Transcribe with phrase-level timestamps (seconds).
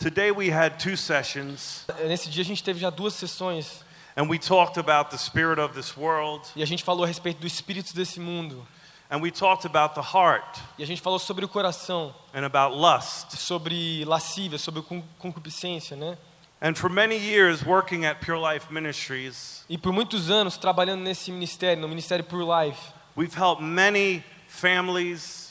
[0.00, 3.84] Today we had two sessions, Nesse dia a gente teve já duas sessões
[4.16, 7.38] and we talked about the spirit of this world, e a gente falou a respeito
[7.40, 8.66] do espírito desse mundo.
[9.10, 12.74] and we talked about the heart E a gente falou sobre o coração, and about
[12.74, 13.36] lust.
[13.36, 16.16] sobre lascívia, sobre con- concupiscência, né?
[16.62, 21.30] And for many years working at Pure Life Ministries, E por muitos anos trabalhando nesse
[21.30, 22.80] ministério, no Ministério Pure Life,
[23.14, 25.49] we've helped many families,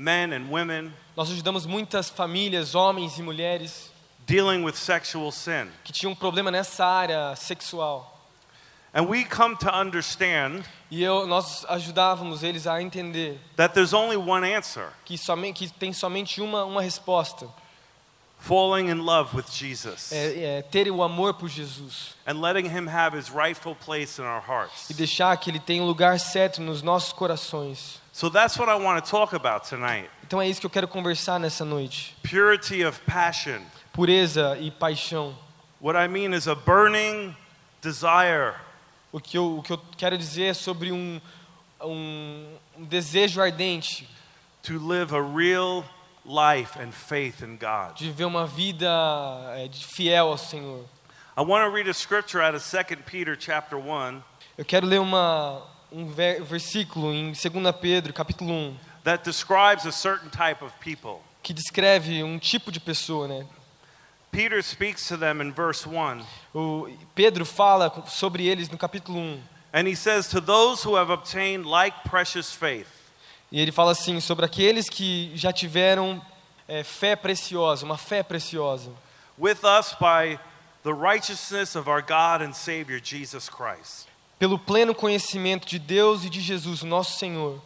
[0.00, 3.90] men and women, nós ajudamos muitas famílias, homens e mulheres,
[4.26, 5.68] dealing with sexual sin.
[5.84, 8.06] que tinham um problema nessa área sexual.
[8.94, 14.16] And we come to understand E eu, nós ajudávamos eles a entender that there's only
[14.16, 17.46] one answer que, somente, que tem somente uma, uma resposta:
[18.40, 22.88] falling in love with Jesus é, é ter o amor por Jesus and letting Him
[22.88, 24.88] have His rightful place in our hearts.
[24.90, 28.00] e deixar que Ele tenha um lugar certo nos nossos corações.
[28.20, 30.86] So that's what I want to talk about tonight Então é isso que eu quero
[30.86, 33.62] conversar nessa noite: purity of passion.
[33.94, 35.34] pureza e paixão.
[35.80, 37.34] What I mean is a burning
[37.80, 38.56] desire
[39.10, 41.18] O que eu, o que eu quero dizer é sobre um,
[41.80, 44.06] um, um desejo ardente
[44.62, 45.82] to live a real
[46.26, 47.94] life and faith in God.
[47.96, 48.86] de viver uma vida
[49.56, 50.84] é, de fiel ao Senhor.
[51.38, 54.22] I want to read a scripture out of 2 Peter chapter 1
[54.58, 55.62] Eu quero ler uma,
[55.92, 57.42] um ver- versículo em 2
[57.80, 61.20] Pedro, capítulo 1, that describes a certain type of people.
[61.42, 63.46] que descreve um tipo de pessoa, né?
[64.30, 66.22] Peter speaks to them in verse 1,
[66.54, 69.40] O Pedro fala sobre eles no capítulo 1.
[69.72, 72.88] and he says, To those who have obtained like precious faith,
[73.50, 76.22] E ele fala assim sobre aqueles que já tiveram
[76.68, 78.92] é, fé preciosa, uma fé preciosa,
[79.36, 80.38] with us by
[80.84, 84.06] the righteousness of our God and Savior Jesus Christ.
[84.40, 87.60] Pelo pleno conhecimento de Deus e de Jesus, nosso Senhor.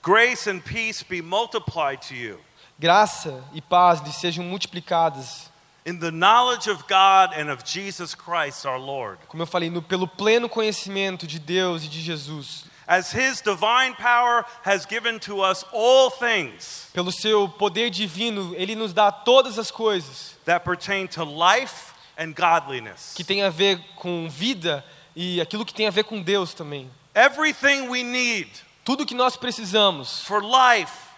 [0.00, 2.38] Grace and peace be multiplied to you
[2.78, 5.50] Graça e paz lhes sejam multiplicadas,
[5.84, 9.82] in the knowledge of God and of Jesus Christ our Lord, como eu falei, no,
[9.82, 15.42] pelo pleno conhecimento de Deus e de Jesus, as His divine power has given to
[15.42, 21.08] us all things pelo seu poder divino, ele nos dá todas as coisas that pertain
[21.08, 23.14] to life and godliness.
[23.16, 24.84] que tem a ver com vida
[25.20, 26.88] e aquilo que tem a ver com Deus também.
[27.12, 28.48] Everything we need
[28.84, 30.22] Tudo que nós precisamos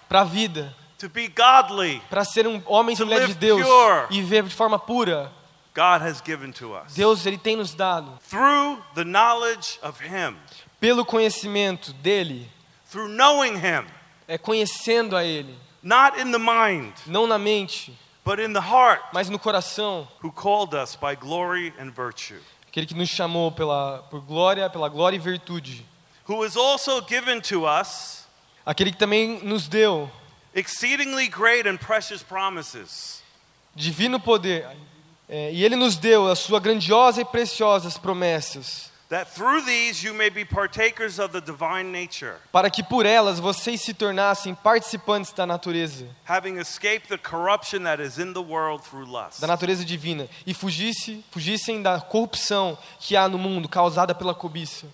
[0.08, 0.74] para a vida,
[2.08, 4.06] para ser um homem e mulher de live Deus pure.
[4.10, 5.30] e viver de forma pura.
[6.94, 8.18] Deus ele tem nos dado.
[10.00, 10.36] Him,
[10.80, 12.50] pelo conhecimento dele,
[13.54, 13.86] Him,
[14.26, 15.56] é conhecendo a ele,
[16.38, 17.96] mind, não na mente,
[18.60, 22.40] heart, mas no coração, who called us by glory and virtue,
[22.70, 25.84] aquele que nos chamou pela por glória, pela glória e virtude,
[26.28, 28.24] who also given to us
[28.64, 30.08] aquele que também nos deu
[30.54, 33.24] exceedingly great and precious promises,
[33.74, 34.68] divino poder,
[35.28, 40.14] é, e ele nos deu a sua grandiosa e preciosas promessas, that through these you
[40.14, 45.32] may be partakers of the divine nature, para que por elas vocês se tornassem participantes
[45.32, 49.40] da natureza, having escaped the corruption that is in the world through lust.
[49.40, 54.86] da natureza divina, e fugisse, fugissem da corrupção que há no mundo causada pela cobiça.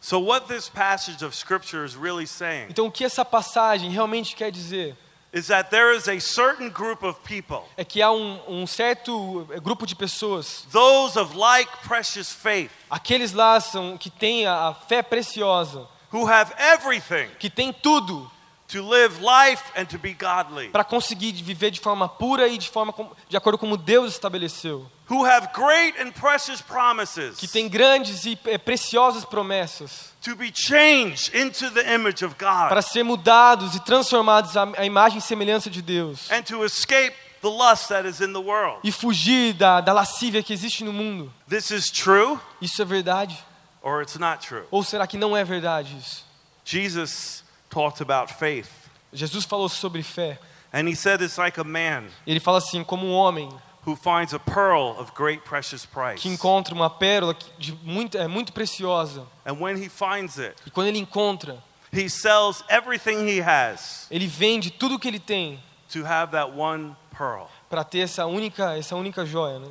[0.00, 4.36] So, what this passage of Scripture is really saying Então, o que essa passagem realmente
[4.36, 4.94] quer dizer
[5.34, 9.44] is that there is a certain group of people, é que há um, um certo
[9.50, 14.68] eh, grupo de pessoas, those of like precious faith, aqueles lá são que têm a,
[14.68, 18.30] a fé preciosa, who have everything que têm tudo
[18.74, 22.68] to live life and to be godly, para conseguir viver de forma pura e de
[22.68, 27.46] forma com, de acordo com como Deus estabeleceu, who have great and precious promises que
[27.46, 32.82] têm grandes e eh, preciosas promessas to be changed into the image of God para
[32.82, 37.48] ser mudados e transformados à, à imagem e semelhança de Deus and to escape the
[37.48, 38.80] lust that is in the world.
[38.82, 41.32] e fugir da, da lascívia que existe no mundo.
[41.48, 43.38] This is true Isso é verdade?
[43.82, 44.64] or it's not true.
[44.70, 46.24] Ou será que não é verdade isso?
[46.64, 47.43] Jesus
[47.74, 48.70] talked about faith,
[49.12, 50.38] Jesus falou sobre fé.
[50.72, 53.48] and he said it's like a man Ele fala assim, como um homem
[53.86, 56.20] who finds a pearl of great precious price.
[56.22, 59.26] que encontra uma pérola de muito, é muito preciosa.
[59.44, 61.62] And when he finds it, E quando ele encontra,
[61.92, 65.60] he sells everything he has ele vende tudo que ele tem
[65.92, 67.46] to have that one pearl.
[67.68, 69.58] para ter essa única, essa única joia.
[69.58, 69.68] Né?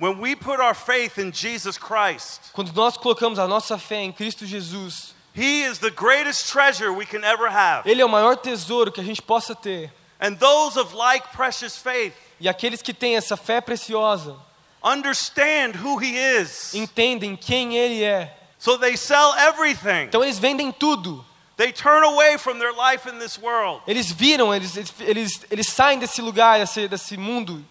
[0.00, 4.10] When we put our faith in Jesus Christ, Quando nós colocamos a nossa fé em
[4.12, 7.88] Cristo Jesus, he is the greatest treasure we can ever have.
[7.88, 9.90] Ele é o maior tesouro que a gente possa ter.
[10.20, 14.36] And those of like precious faith E aqueles que têm essa fé preciosa
[14.82, 16.74] understand who he is.
[16.74, 18.32] entendem quem Ele é.
[18.58, 20.04] So they sell everything.
[20.04, 21.24] Então eles vendem tudo.
[21.56, 25.66] They turn away from their life in this world Eles viram, eles, eles, eles, eles
[25.68, 27.64] saem desse lugar, desse, desse mundo,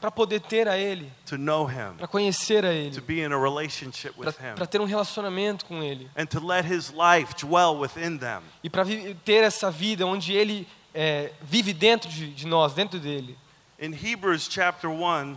[0.00, 3.32] para poder ter a Ele, to know Him, para conhecer a to Ele, be in
[3.32, 7.34] a relationship with Him, para ter um relacionamento com Ele and to let His life
[7.34, 8.42] dwell within them.
[8.62, 8.84] e para
[9.24, 13.36] ter essa vida onde Ele é, vive dentro de, de nós, dentro dele.
[13.78, 15.36] In Hebrews chapter 1,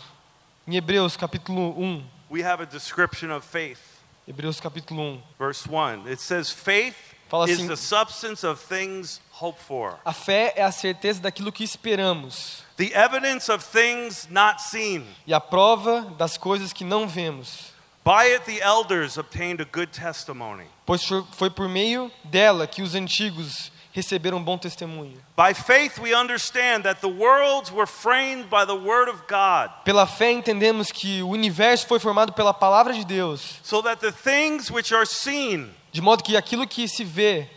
[0.67, 3.79] Em Hebreus capítulo 1, we have a description of faith.
[4.27, 6.95] Hebreus capítulo 1, Verse 1, it says, Faith
[7.29, 11.63] Fala is the substance of things hoped for, a fé é a certeza daquilo que
[11.63, 15.05] esperamos the evidence of things not seen.
[15.25, 17.75] e a prova das coisas que não vemos.
[18.03, 20.63] By it, the elders obtained a good testimony.
[20.85, 25.17] Pois foi- por meio dela que os antigos receberam um bom testemunho.
[25.35, 30.05] By faith, we understand that the worlds were framed by the Word of God, Pela
[30.05, 34.69] fé entendemos que o universo foi formado pela palavra de Deus, so that the things
[34.71, 37.49] which are seen de modo que aquilo que se vê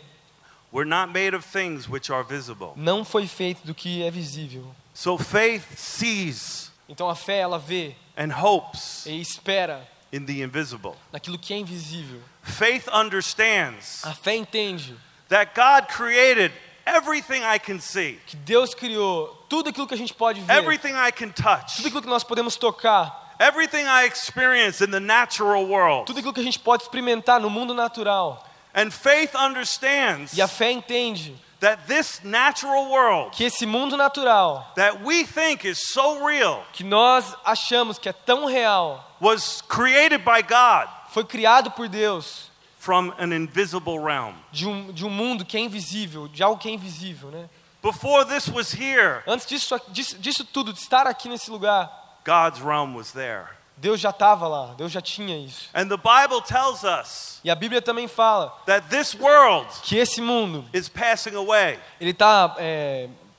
[0.71, 2.73] were not made of things which are visible.
[2.75, 4.73] não foi feito do que é visível.
[4.93, 10.95] So faith sees Então a fé ela vê and hopes e espera in the invisible.
[11.11, 12.19] naquilo que é invisível.
[12.43, 14.95] Faith understands A fé entende
[15.29, 16.51] that God created
[16.85, 20.93] everything I can see, que Deus criou tudo aquilo que a gente pode ver, everything
[20.93, 25.65] I can touch, tudo aquilo que nós podemos tocar, everything I experience in the natural
[25.67, 26.05] world.
[26.07, 28.45] tudo aquilo que a gente pode experimentar no mundo natural.
[28.73, 34.71] And faith understands E a fé entende that this natural world que esse mundo natural
[34.75, 40.23] that we think is so real que nós achamos que é tão real was created
[40.23, 44.33] by God foi criado por Deus from an invisible realm.
[44.51, 47.47] de um, de um mundo que é invisível, de algo que é invisível, né?
[47.83, 51.91] Before this was here, Antes disso, disso, disso tudo, de estar aqui nesse lugar,
[52.25, 53.49] God's realm was there.
[53.77, 55.69] Deus já estava lá, Deus já tinha isso.
[55.73, 60.21] And the Bible tells us E a Bíblia também fala that this world que esse
[60.21, 62.55] mundo is passing away, ele está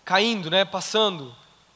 [0.04, 1.32] caindo, né, passando.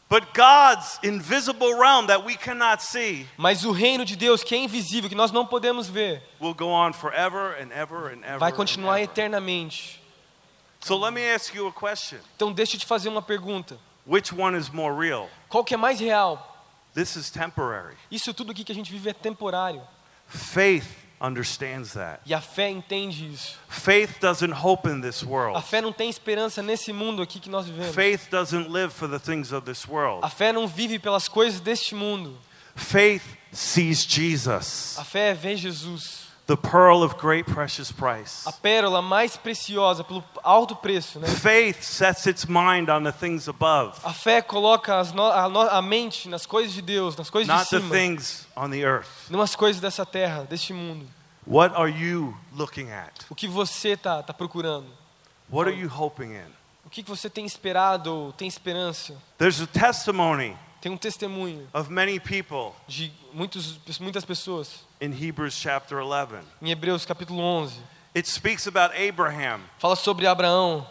[0.08, 4.58] but God's invisible realm that we cannot see Mas o reino de Deus, que é
[4.58, 8.38] invisível, que nós não podemos ver, will go on forever and ever and ever.
[8.38, 10.00] vai continuar eternamente.
[10.80, 12.18] So let me ask you a question.
[12.36, 13.78] Então deixa eu te fazer uma pergunta.
[14.06, 15.28] Which one is more real?
[15.48, 16.55] Qual que é mais real?
[16.96, 17.94] This is temporary.
[18.10, 19.82] Isso tudo aqui que a gente vive é temporário.
[20.26, 20.86] Faith
[21.20, 22.20] understands that.
[22.24, 23.58] E a fé entende isso.
[23.68, 25.62] Faith doesn't hope in this A world.
[25.62, 27.94] fé não tem esperança nesse mundo aqui que nós vivemos.
[27.94, 30.24] Faith doesn't live for the things of this world.
[30.24, 32.38] A fé não vive pelas coisas deste mundo.
[32.74, 33.22] Faith
[33.52, 38.46] sees Jesus, A fé vê Jesus, the pearl of great precious price.
[38.46, 41.26] a pérola mais preciosa pelo alto preço, né?
[41.26, 45.82] Faith sets its mind on the things above, A fé coloca no, a, no- a
[45.82, 49.08] mente nas coisas de Deus, nas coisas de not the cima, things on the earth.
[49.28, 51.06] não as coisas dessa terra, deste mundo.
[51.48, 53.12] What are you looking at?
[53.30, 54.86] O que você tá tá procurando?
[55.50, 56.56] What are you hoping in?
[56.84, 59.14] O que que você tem esperado ou tem esperança?
[59.38, 65.54] There's a testimony Tem um testemunho of many people de muitos, muitas pessoas in Hebrews
[65.54, 66.38] chapter 11.
[66.62, 67.80] em Hebreus capítulo 11.
[68.14, 70.86] It speaks about Abraham, Fala sobre Abraão,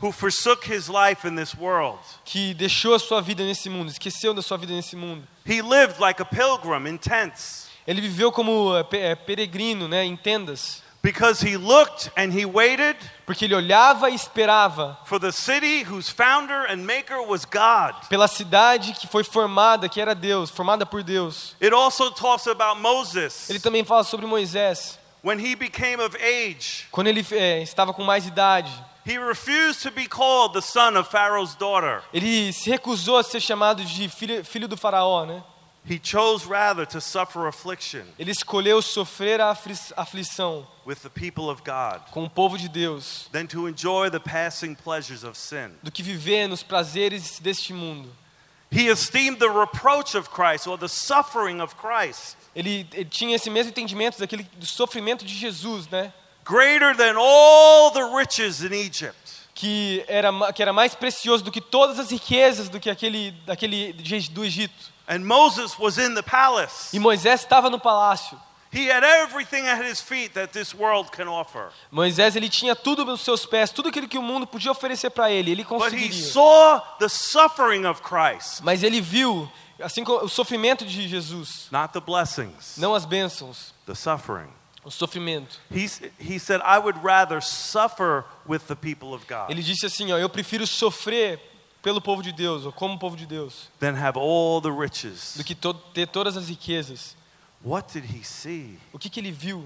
[0.00, 1.98] who forsook his life in this world.
[2.24, 5.26] que deixou a sua vida nesse mundo, esqueceu da sua vida nesse mundo.
[5.46, 10.14] He lived like a pilgrim in tents Ele viveu como pe- é, peregrino, né, em
[10.16, 15.82] tendas, because he looked and he waited porque ele olhava e esperava for the city
[15.82, 17.94] whose founder and maker was God.
[18.08, 21.54] pela cidade que foi formada, que era Deus, formada por Deus.
[21.60, 26.86] It also talks about Moses Ele também fala sobre Moisés, when he became of age.
[26.90, 28.70] quando ele é, estava com mais idade.
[29.06, 32.02] He refused to be called the son of Pharaoh's daughter.
[32.12, 35.42] Ele se recusou a ser chamado de filho, filho do faraó, né?
[35.88, 41.48] He chose rather to suffer affliction Ele escolheu sofrer a afli- aflição with the people
[41.48, 45.70] of God com o povo de Deus than to enjoy the passing pleasures of sin.
[45.82, 48.10] do que viver nos prazeres deste mundo.
[48.70, 53.48] He esteemed the reproach of Christ or the suffering of Christ Ele, ele tinha esse
[53.48, 56.12] mesmo entendimento daquele do sofrimento de Jesus, né?
[56.44, 59.16] greater than all the riches in Egypt.
[59.54, 63.32] Que era ma- que era mais precioso do que todas as riquezas do que aquele
[63.46, 64.92] daquele de- do Egito.
[65.08, 66.92] And Moses was in the palace.
[66.94, 68.38] E Moisés estava no palácio.
[68.70, 71.70] He had everything at his feet that this world can offer.
[71.90, 75.30] Moisés ele tinha tudo nos seus pés, tudo aquilo que o mundo podia oferecer para
[75.30, 76.30] ele, ele But he conseguiria.
[76.32, 79.50] saw the suffering of Christ, Mas ele viu,
[79.80, 84.50] assim como o sofrimento de Jesus, not the blessings, não as bênçãos, the suffering.
[84.84, 85.58] o sofrimento.
[85.70, 85.88] He,
[86.18, 90.18] he said, I would rather suffer with the people of God Ele disse assim, ó,
[90.18, 91.40] eu prefiro sofrer
[91.82, 95.34] pelo povo de Deus, ou como povo de Deus, than have all the riches.
[95.36, 97.16] do que to ter todas as riquezas.
[97.64, 98.78] What did he see?
[98.92, 99.64] O que que ele viu?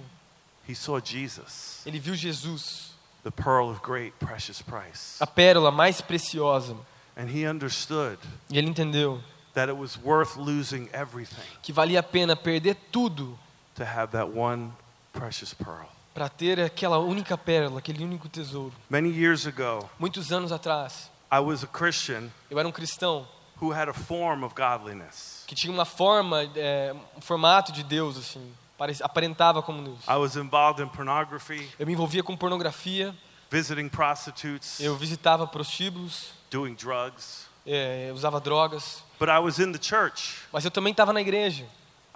[0.68, 2.92] He saw Jesus, Ele viu Jesus,
[3.24, 5.16] the pearl of great precious price.
[5.20, 6.76] a pérola mais preciosa.
[7.16, 8.18] And he understood
[8.50, 9.20] E ele entendeu
[9.54, 13.38] that it was worth losing everything que valia a pena perder tudo
[13.74, 14.72] to have that one
[15.12, 15.86] precious pearl.
[16.14, 18.72] para ter aquela única pérola, aquele único tesouro.
[18.88, 23.26] Many years ago, Muitos anos atrás, I was a Christian eu era um cristão
[23.60, 25.44] who had a form of godliness.
[25.46, 30.00] que tinha uma forma, é, um formato de Deus, assim, parecia, aparentava como Deus.
[30.08, 33.14] I was involved in pornography, Eu me envolvia com pornografia,
[33.50, 37.46] visiting prostitutes, eu visitava prostíbulos, doing drugs.
[37.66, 40.38] é, usava drogas, But I was in the church.
[40.52, 41.64] mas eu também estava na igreja.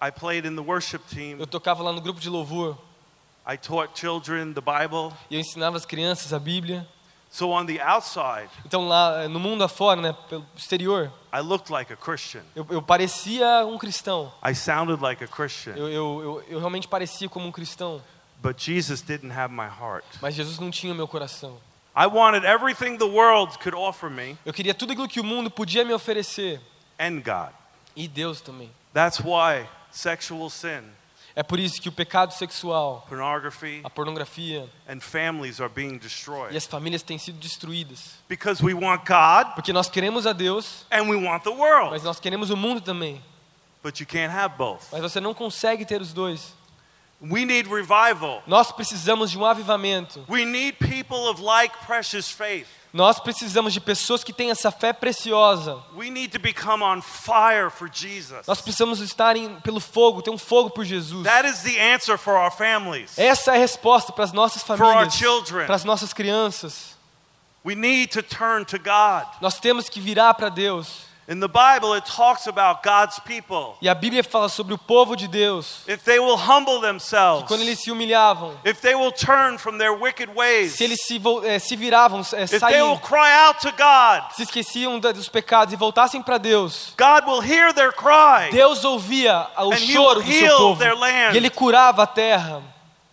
[0.02, 1.38] I played in the worship team.
[1.38, 2.76] Eu tocava lá no grupo de louvor
[3.48, 5.14] I taught children the Bible.
[5.30, 6.86] e eu ensinava as crianças a Bíblia.
[7.30, 11.70] So on the outside, Então lá eh, no mundo afora, né, pelo exterior, I looked
[11.70, 12.42] like a Christian.
[12.54, 14.32] eu, eu parecia um cristão.
[14.42, 15.74] I sounded like a Christian.
[15.76, 18.02] Eu, eu, eu, eu realmente parecia como um cristão,
[18.42, 20.04] But Jesus didn't have my heart.
[20.22, 21.58] mas Jesus não tinha o meu coração.
[21.94, 25.50] I wanted everything the world could offer me Eu queria tudo aquilo que o mundo
[25.50, 26.60] podia me oferecer
[26.98, 27.52] and God.
[27.94, 28.70] e Deus também.
[28.94, 30.82] That's why sexual sin,
[31.38, 33.06] É por isso que o pecado sexual,
[33.84, 36.00] a pornografia and families are being
[36.50, 38.14] e as famílias têm sido destruídas.
[38.26, 43.22] Because we want God Porque nós queremos a Deus, mas nós queremos o mundo também.
[43.82, 44.86] But you can't have both.
[44.90, 46.55] Mas você não consegue ter os dois.
[47.20, 48.42] We need revival.
[48.46, 50.24] Nós precisamos de um avivamento.
[50.28, 52.66] We need people of like precious faith.
[52.92, 55.82] Nós precisamos de pessoas que têm essa fé preciosa.
[55.94, 58.46] We need to become on fire for Jesus.
[58.46, 61.24] Nós precisamos estar em, pelo fogo, ter um fogo por Jesus.
[61.24, 63.18] That is the answer for our families.
[63.18, 65.66] Essa é a resposta para as nossas our famílias, children.
[65.66, 66.96] para as nossas crianças.
[67.64, 69.26] We need to turn to God.
[69.40, 71.04] Nós temos que virar para Deus.
[71.28, 73.76] In the Bible, it talks about God's people.
[73.82, 75.80] E a Bíblia fala sobre o povo de Deus.
[75.88, 79.92] If they will humble themselves, Quando eles se humilhavam, if they will turn from their
[79.92, 83.72] wicked ways, se eles se, eh, se viravam, eh, if they will cry out to
[83.72, 88.50] God, se esqueciam da- dos pecados e voltassem para Deus, God will hear their cry.
[88.52, 91.34] Deus ouvia o And he will do seu heal povo their land.
[91.34, 92.62] e Ele curava a terra.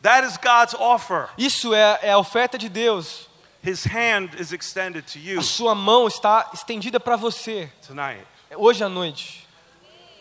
[0.04, 1.30] That is God's offer.
[1.36, 3.28] Isso é, é a oferta de Deus.
[3.66, 8.26] His hand is extended to you A sua mão está estendida para você tonight.
[8.56, 9.48] hoje à noite.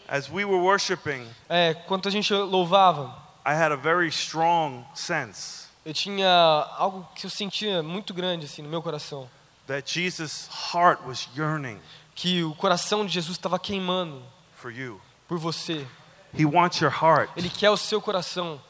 [0.09, 5.63] As we were worshiping, É, quando a gente louvava, I had a very strong sense
[5.85, 6.29] eu tinha
[6.79, 9.29] algo que eu sentia muito grande assim no meu coração,
[9.67, 11.81] that Jesus' heart was yearning
[12.15, 14.23] que o coração de Jesus estava queimando
[14.55, 15.01] for you.
[15.27, 15.85] por você.
[16.39, 17.31] He wants your heart.
[17.37, 18.61] Ele quer o seu coração.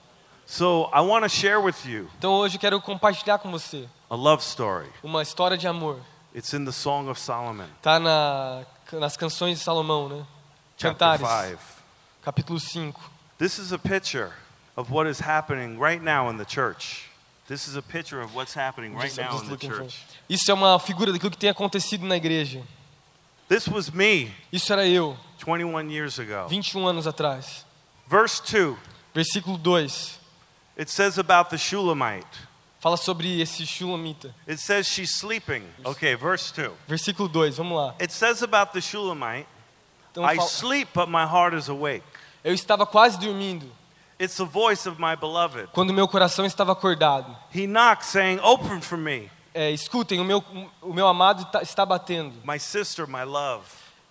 [0.47, 4.15] So I want to share with you Então hoje eu quero compartilhar com você a
[4.15, 4.87] love story.
[5.03, 5.99] uma história de amor.
[6.35, 10.27] It's in the Song of Solomon, Tá na, nas canções de Salomão, né?
[10.77, 11.59] chapter Cantares, 5.
[12.23, 13.01] capítulo 5.
[13.39, 14.31] This is a picture
[14.77, 17.09] of what is happening right now in the church.
[17.49, 19.99] This is a picture of what's happening right now in the church.
[20.29, 22.63] Isso é uma figura daquilo que tem acontecido na igreja.
[23.49, 26.49] This was me Isso era eu, 21 years ago.
[26.49, 27.65] 21 um anos atrás.
[28.07, 28.77] Verse 2,
[29.15, 30.21] Versículo 2.
[30.79, 32.52] it says about the Shulamite.
[32.83, 34.35] Fala sobre esse Shulamita.
[34.47, 35.63] It says she's sleeping.
[35.85, 36.73] Okay, verse 2.
[36.89, 37.95] Versículo 2, vamos lá.
[38.01, 39.47] It says about the Shulamite,
[40.11, 42.03] Então, I fala- sleep, but my heart is awake.
[42.43, 43.71] eu estava quase dormindo,
[44.19, 45.69] It's the voice of my beloved.
[45.73, 47.37] quando meu coração estava acordado.
[47.55, 50.43] He knocks, saying, Open for me, É, escutem, o meu,
[50.83, 52.35] o meu amado tá- está batendo.
[52.45, 53.65] my sister, my love,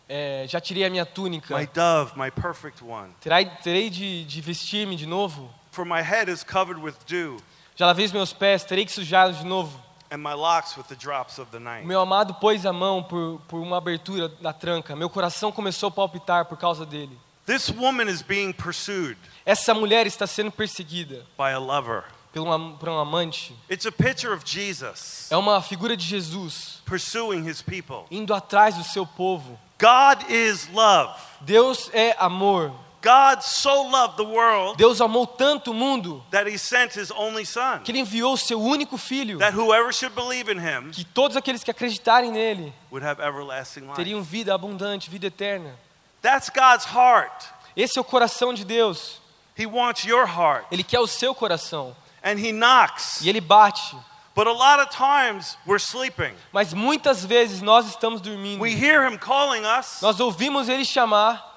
[0.07, 1.57] É, já tirei a minha túnica.
[1.57, 3.09] my dove, my perfect one.
[3.19, 5.53] Terei, terei de, de vestir-me de novo?
[5.71, 7.37] For my head is covered with dew,
[7.81, 9.75] Já lavei os meus pés, terei que sujá-los de novo?
[10.11, 11.83] and my locks with the drops of the O night.
[11.87, 14.95] meu amado pôs a mão por, por uma abertura da tranca.
[14.95, 17.17] Meu coração começou a palpitar por causa dele.
[17.47, 22.03] This woman is being pursued Essa mulher está sendo perseguida by a lover.
[22.31, 23.55] por um, am- por um amante.
[23.67, 28.03] It's a picture of Jesus É uma figura de Jesus pursuing his people.
[28.11, 29.57] indo atrás do seu povo.
[29.79, 31.19] God is love.
[31.41, 32.71] Deus é amor.
[33.01, 37.45] God so loved the world Deus amou tanto o mundo that he sent his only
[37.45, 41.03] son, que ele enviou o seu único filho, that whoever should believe in him que
[41.03, 43.95] todos aqueles que acreditarem nele would have everlasting life.
[43.95, 45.73] teriam vida abundante, vida eterna.
[46.21, 47.45] That's God's heart.
[47.75, 49.19] Esse é o coração de Deus.
[49.57, 50.65] He wants your heart.
[50.71, 53.21] Ele quer o seu coração And he knocks.
[53.21, 53.95] e ele bate.
[54.35, 56.33] But a lot of times we're sleeping.
[56.53, 58.61] Mas muitas vezes nós estamos dormindo.
[58.61, 61.50] We hear him calling us, Nós ouvimos ele chamar,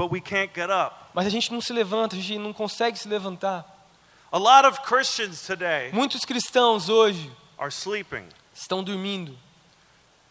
[0.00, 0.94] but we can't get up.
[1.12, 3.64] mas a gente não se levanta, a gente não consegue se levantar.
[4.32, 8.26] A lot of Christians today Muitos cristãos hoje are sleeping.
[8.54, 9.36] estão dormindo.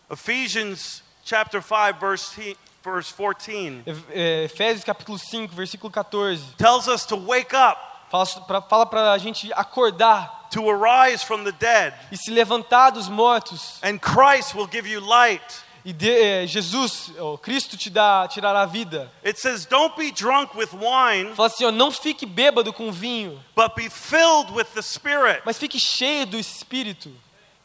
[0.09, 6.41] Ephesians chapter 5 verse verse 14 É, Efésios capítulo 5, versículo 14.
[6.57, 7.77] tells us to wake up,
[8.09, 8.25] Fala
[8.67, 13.79] fala pra gente acordar to arise from the dead, e se levantar dos mortos.
[13.83, 15.43] and Christ will give you light.
[15.89, 19.11] E de- eh, Jesus, ó, Cristo te dá, tirará a vida.
[19.25, 23.43] It says, Don't be drunk with wine, Fala assim, ó, não fique bêbado com vinho,
[23.55, 25.41] but be filled with the Spirit.
[25.45, 27.11] mas fique cheio do Espírito.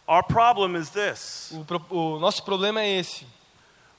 [0.08, 3.26] Our problem is this O, pro- o nosso problema é esse.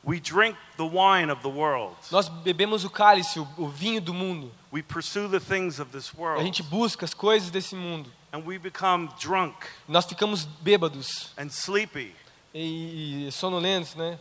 [0.03, 4.13] we drink the wine of the world, Nós bebemos o cálice, o, o vinho do
[4.13, 4.51] mundo.
[4.72, 8.12] we pursue the things of this A world, gente busca as coisas desse mundo.
[8.34, 9.55] and we become drunk
[9.88, 12.15] Nós ficamos bêbados and sleepy.
[12.55, 14.17] E, e sonolentos, né?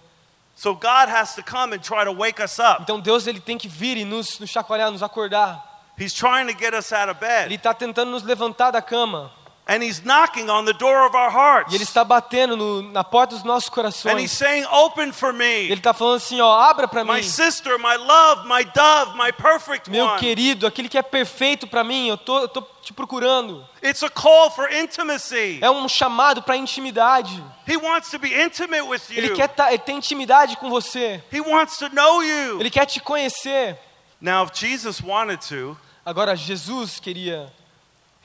[0.57, 2.83] So God has to come and try to wake us up.
[2.83, 5.63] Então Deus ele tem que vir e nos, nos chacoalhar, nos acordar.
[5.97, 9.31] He's trying to get us out of Ele bed, está tentando nos levantar da cama.
[9.67, 11.73] And He's knocking on the door of our hearts.
[11.73, 14.31] E Ele está batendo no- na porta dos nossos And He's corações.
[14.31, 15.45] saying, Open for me.
[15.65, 17.23] Ele está falando assim, ó, abra para My mim.
[17.23, 20.19] sister, my love, my dove, my perfect Meu one.
[20.19, 23.67] querido, aquele que é perfeito para mim, eu tô, eu tô te procurando.
[23.83, 25.59] It's a call for intimacy.
[25.63, 27.43] É um chamado para intimidade.
[27.67, 29.35] He wants to be intimate with Ele you.
[29.35, 31.23] quer tá, ele tem intimidade com você.
[31.33, 32.61] He wants to know you.
[32.61, 33.79] Ele quer te conhecer.
[34.21, 37.51] Now, if Jesus wanted to, Agora Jesus queria,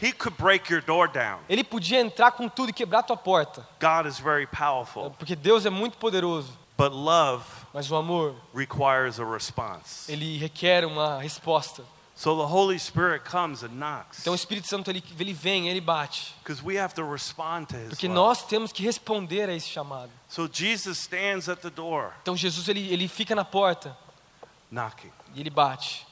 [0.02, 1.40] he could break your door down.
[1.50, 5.12] ele podia entrar com tudo e quebrar tua porta, God is very powerful.
[5.12, 6.58] porque Deus é muito poderoso.
[6.78, 10.10] But love Mas o amor, requires a response.
[10.12, 11.84] ele requer uma resposta.
[12.16, 14.20] So the Holy Spirit comes and knocks.
[14.20, 17.78] Então o Espírito Santo ele, ele vem, ele bate, Because we have to respond to
[17.78, 20.10] his porque nós temos que responder a esse chamado.
[20.28, 23.98] So Jesus stands at the door Então Jesus ele, ele fica na porta
[24.72, 25.12] knocking.
[25.34, 26.06] e ele bate.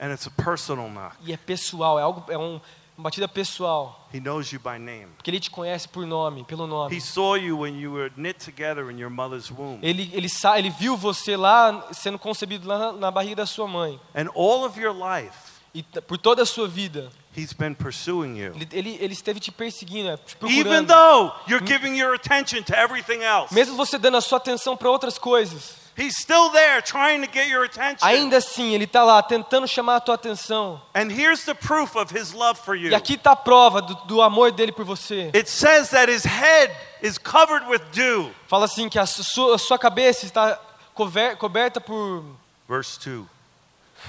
[0.00, 1.16] And it's a personal knock.
[1.20, 2.60] E é pessoal, é algo é um,
[2.96, 5.08] uma batida pessoal, He knows you by name.
[5.16, 7.00] porque ele te conhece por nome, pelo He nome.
[7.00, 9.78] saw you when you were knit together in your mother's womb.
[9.82, 13.66] Ele ele sa, ele viu você lá sendo concebido lá na, na barriga da sua
[13.66, 14.00] mãe.
[14.14, 18.52] And all of your life, E por toda a sua vida, he's been pursuing you.
[18.54, 20.86] ele, ele, ele esteve te perseguindo, é, te Even procurando.
[20.86, 24.88] though you're giving your attention to everything else, Mesmo você dando a sua atenção para
[24.88, 27.98] outras coisas, he's still there trying to get your attention.
[28.06, 30.80] ainda assim ele está lá tentando chamar a tua atenção.
[30.94, 32.90] And here's the proof of his love for you.
[32.90, 35.30] E aqui está a prova do, do amor dele por você.
[35.34, 38.30] It says that his head is covered with dew.
[38.48, 40.58] Fala assim que a sua, a sua cabeça está
[40.94, 42.24] cover, coberta por
[42.68, 43.26] Verse 2.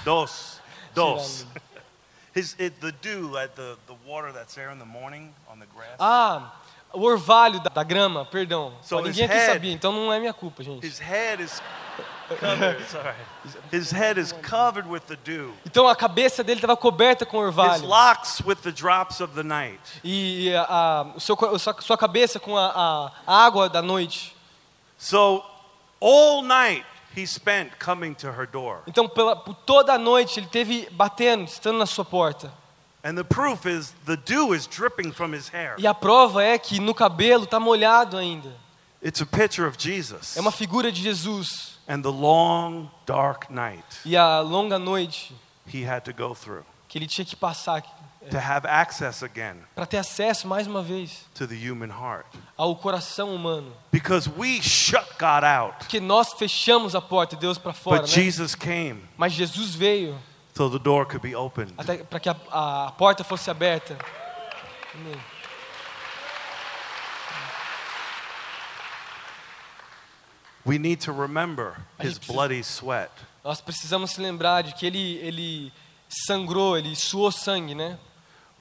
[0.04, 0.60] Dos.
[0.94, 1.46] Dos.
[2.34, 5.66] His, it, the dew, like the, the water that's there in the morning on the
[5.74, 5.96] grass.
[5.98, 6.52] ah,
[6.92, 8.74] o orvalho da, da grama, perdão.
[8.82, 10.86] So ninguém aqui sabia, então não é minha culpa, gente.
[10.86, 11.62] His head is
[12.34, 12.84] covered.
[12.88, 13.14] Sorry.
[13.72, 15.52] His head is covered with the dew.
[15.64, 17.86] Então a cabeça dele estava coberta com His orvalho.
[17.86, 19.80] locks with the drops of the night.
[20.02, 24.34] E a, o seu, sua, cabeça com a água da noite.
[24.98, 25.42] So
[26.00, 26.84] all night
[27.16, 28.82] he spent coming to her door.
[28.86, 32.52] Então pela, por toda a noite ele teve batendo, estando na sua porta.
[33.04, 35.76] And the proof is the dew is dripping from his hair.
[35.78, 38.52] E a prova é que no cabelo está molhado ainda.
[39.02, 41.75] It's a picture of Jesus É uma figura de Jesus.
[41.88, 45.32] And the long dark night E a longa noite
[45.66, 47.82] he had to go through que ele tinha que passar
[48.30, 52.26] to have access again para ter acesso mais uma vez to the human heart.
[52.56, 53.72] ao coração humano.
[53.92, 58.08] Because we shut God out, Porque nós fechamos a porta de Deus para fora, but
[58.08, 58.14] né?
[58.14, 60.18] Jesus came Mas Jesus veio
[60.54, 61.72] so the door could be opened.
[61.78, 63.96] até para que a, a porta fosse aberta.
[64.94, 65.16] Amém.
[70.66, 73.10] We need to remember his precisa- bloody sweat.
[73.44, 75.72] Nós precisamos se lembrar de que ele ele
[76.08, 77.98] sangrou, ele suou sangue, né?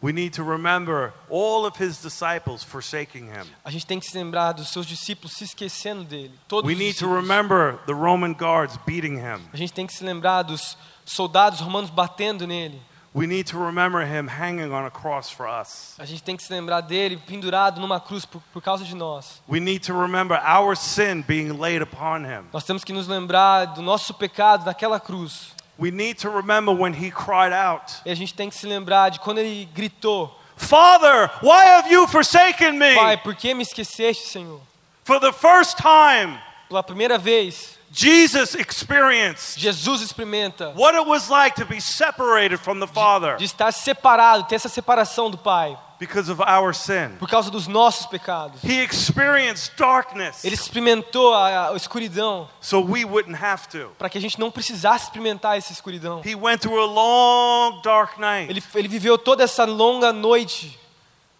[0.03, 3.45] We need to remember all of his disciples forsaking him.
[3.63, 6.31] A gente tem que se lembrar dos seus discípulos se esquecendo dele.
[6.47, 9.41] Todos We need to remember the Roman guards beating him.
[9.51, 12.79] A gente tem que se lembrar dos soldados romanos batendo nele.
[13.15, 15.95] We need to remember him hanging on a cross for us.
[15.97, 19.41] A gente tem que se lembrar dele pendurado numa cruz por, por causa de nós.
[19.47, 22.43] We need to remember our sin being laid upon him.
[22.51, 25.53] Nós temos que nos lembrar do nosso pecado naquela cruz.
[25.79, 29.09] We need to remember when he cried out, E a gente tem que se lembrar
[29.11, 32.95] de quando ele gritou: Father, why have you forsaken me?
[32.95, 34.59] Pai, por que me esqueceste, Senhor?
[35.05, 36.37] For the first time,
[36.69, 42.79] Pela primeira vez, Jesus experienced Jesus experimenta what it was like to be separated from
[42.79, 47.15] the Father de estar separado, ter essa separação do Pai, because of our sin.
[47.19, 48.61] por causa dos nossos pecados.
[48.63, 53.91] He experienced darkness Ele experimentou a, a escuridão so we wouldn't have to.
[53.97, 56.21] para que a gente não precisasse experimentar essa escuridão.
[56.25, 60.77] He went through a long, dark night, Ele, ele viveu toda essa longa noite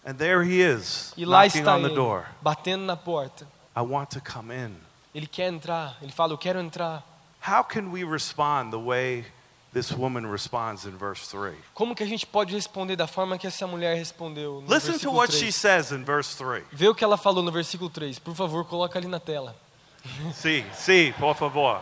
[0.05, 2.25] and there he is, e lá knocking está on the door.
[2.41, 3.45] batendo na porta.
[3.75, 4.71] I want to come in.
[5.15, 7.01] Ele quer entrar, ele fala: Eu quero entrar.
[7.47, 9.25] How can we respond the way
[9.71, 11.55] this woman responds in verse 3?
[11.73, 14.99] Como que a gente pode responder da forma que essa mulher respondeu no Listen to
[15.11, 15.55] versículo what she 3?
[15.55, 16.65] says in verse 3.
[16.73, 18.19] Vê o que ela falou no versículo 3.
[18.19, 19.55] Por favor, coloca ali na tela.
[20.35, 21.81] Sí, sí, por favor.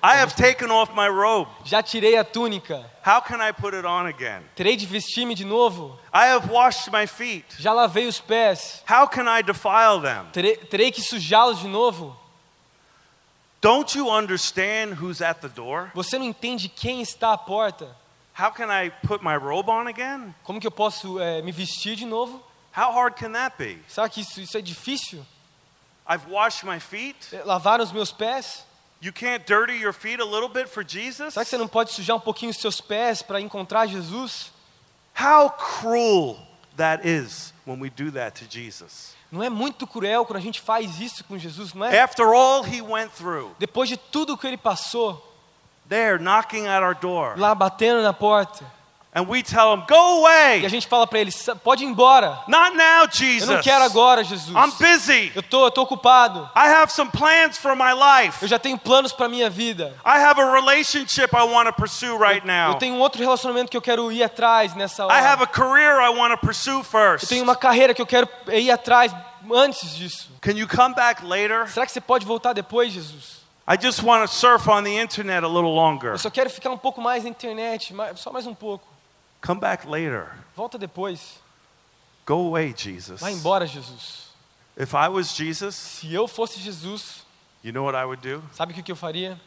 [0.03, 1.47] I have taken off my robe.
[1.63, 2.83] Já tirei a túnica.
[3.05, 4.43] How can I put it on again?
[4.55, 5.97] Terei de vestir-me de novo.
[6.11, 7.45] I have washed my feet.
[7.59, 8.81] Já lavei os pés.
[8.89, 10.25] How can I defile them?
[10.33, 12.15] Terei, terei que sujá-los de novo.
[13.61, 15.91] Don't you understand who's at the door?
[15.93, 17.95] Você não entende quem está à porta?
[18.33, 20.33] How can I put my robe on again?
[20.43, 22.41] Como que eu posso eh, me vestir de novo?
[22.75, 23.77] How hard can that be?
[23.87, 25.23] Será que isso, isso é difícil?
[26.09, 27.15] I've washed my feet.
[27.31, 28.65] Eh, Lavar os meus pés?
[29.01, 31.33] You can't dirty your feet a little bit for Jesus?
[31.33, 34.51] Será que você não pode sujar um pouquinho os seus pés para encontrar Jesus?
[35.19, 36.37] How cruel
[36.77, 39.15] that is when we do that to Jesus.
[39.31, 41.99] Não é muito cruel quando a gente faz isso com Jesus, não é?
[41.99, 45.35] After all he went through, Depois de tudo que ele passou,
[45.87, 48.65] there knocking at our door, lá batendo na porta,
[49.13, 50.69] and we tell him, Go e a away!
[50.69, 52.39] gente fala para ele: "Sa- pode ir embora.
[52.47, 53.49] Not now, Eu Jesus.
[53.49, 54.55] não quero agora, Jesus.
[54.55, 55.31] I'm busy.
[55.35, 56.49] Eu tô, eu tô ocupado.
[56.55, 58.41] I have some plans for my life.
[58.41, 59.93] Eu já tenho planos para minha vida.
[60.05, 62.75] I have a relationship I want to pursue right Eu now.
[62.75, 65.43] tenho um outro relacionamento que eu quero ir atrás nessa I have hora.
[65.43, 67.27] a career I want to pursue Eu first.
[67.27, 69.13] tenho uma carreira que eu quero ir atrás
[69.53, 70.29] antes disso.
[70.41, 71.67] Can you come back later?
[71.69, 73.41] Será que você pode voltar depois, Jesus?
[73.67, 76.13] I just want to surf on the internet a little longer.
[76.13, 78.85] Eu só quero ficar um pouco mais na internet, só mais um pouco.
[79.41, 80.27] Come back later.
[80.55, 81.39] Volta depois.
[82.25, 83.19] Go away, Jesus.
[83.19, 84.29] Vai embora, Jesus.
[84.77, 87.25] If I was Jesus, Se eu fosse Jesus,
[87.63, 88.41] you know what I would do?
[88.53, 89.39] sabe o que eu faria?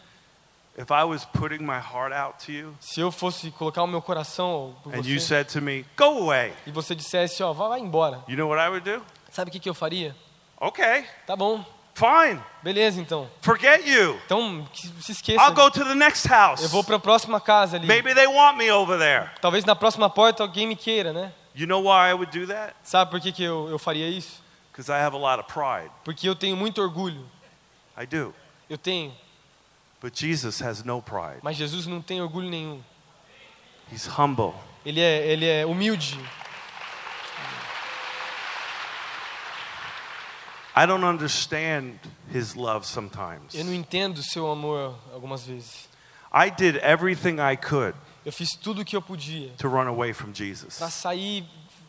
[0.76, 4.02] If I was putting my heart out to you Se eu fosse colocar o meu
[4.02, 7.68] coração por and you você said to me, Go away, e você dissesse, ó, vai,
[7.68, 8.22] vai embora.
[8.28, 9.00] you know what I would do?
[9.30, 10.14] Sabe o que que eu faria?
[10.60, 12.40] Okay, Tá bom, fine.
[12.62, 13.30] beleza então.
[13.40, 14.20] Forget you.
[14.26, 14.68] Então,
[15.00, 15.42] se esqueça.
[15.42, 16.62] I'll go to the next house.
[16.62, 17.86] Eu vou para a próxima casa ali.
[17.86, 19.30] Maybe they want me over there.
[19.40, 21.32] Talvez na próxima porta alguém me queira, né?
[21.54, 22.74] You know why I would do that?
[22.82, 24.42] Sabe por que, que eu, eu faria isso?
[24.72, 25.90] Because I have a lot of pride.
[26.02, 27.24] Porque eu tenho muito orgulho.
[27.96, 28.34] I do.
[28.68, 29.14] Eu tenho.
[30.00, 31.40] But Jesus has no pride.
[31.42, 32.82] Mas Jesus não tem orgulho nenhum.
[33.92, 34.52] He's humble.
[34.84, 36.18] Ele é, ele é humilde.
[40.76, 41.98] I don't understand
[42.32, 43.54] his love sometimes.
[43.54, 45.88] Eu não entendo seu amor algumas vezes.
[46.32, 50.12] I did everything I could Eu fiz tudo o que eu podia to run away
[50.12, 50.78] from Jesus.
[50.78, 51.44] para sair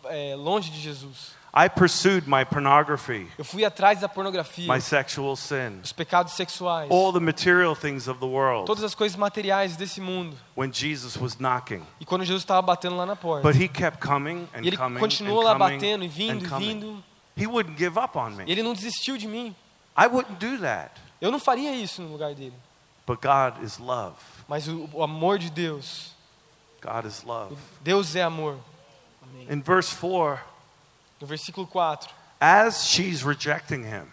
[0.06, 1.34] é, longe de Jesus.
[1.58, 6.92] I pursued my pornography, Eu fui atrás da pornografia, my sexual sin, dos pecados sexuais,
[6.92, 10.38] all the material things of the world todas as coisas materiais desse mundo.
[10.56, 11.82] when Jesus was knocking.
[12.00, 14.78] E quando Jesus estava batendo lá na porta, But he kept coming and e ele
[14.78, 16.66] coming continuou and lá coming batendo e and vindo e coming.
[16.68, 17.04] vindo,
[17.38, 18.44] He wouldn't give up on me.
[18.48, 19.56] ele não desistiu de mim.
[19.98, 20.92] I wouldn't do that.
[21.22, 22.54] Eu não faria isso no lugar dele.
[23.08, 24.16] But God is love.
[24.48, 26.14] Mas o, o amor de Deus,
[26.82, 27.56] God is love.
[27.82, 28.58] Deus é amor.
[29.22, 29.48] Amém.
[29.52, 30.40] In verse 4,
[31.22, 34.06] No versículo 4, as she's rejecting him,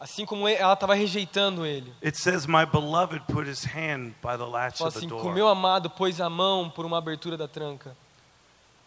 [0.00, 4.46] assim como ela estava rejeitando ele, it says, My beloved put his hand by the
[4.46, 5.32] latch fala of the assim: door.
[5.34, 7.96] meu amado pôs a mão por uma abertura da tranca.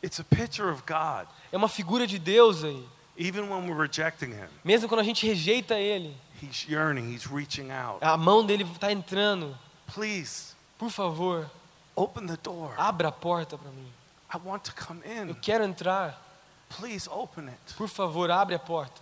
[0.04, 2.84] It's a picture of God, É uma figura de Deus aí.
[3.20, 4.48] Even when we're rejecting him.
[4.64, 8.00] Mesmo quando a gente rejeita ele, He's yearning, he's reaching out.
[8.02, 9.56] a mão dele está entrando.
[9.94, 11.50] Please Por favor,
[11.96, 12.74] open the door.
[12.78, 13.92] abra a porta para mim.
[14.34, 15.34] I want to come Eu in.
[15.36, 16.16] quero entrar.
[16.70, 17.74] Please open it.
[17.76, 19.02] Por favor, abre a porta.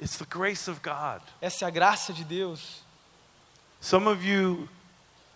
[0.00, 1.20] It's the grace of God.
[1.40, 2.82] Essa é a graça de Deus.
[3.80, 4.68] Some of you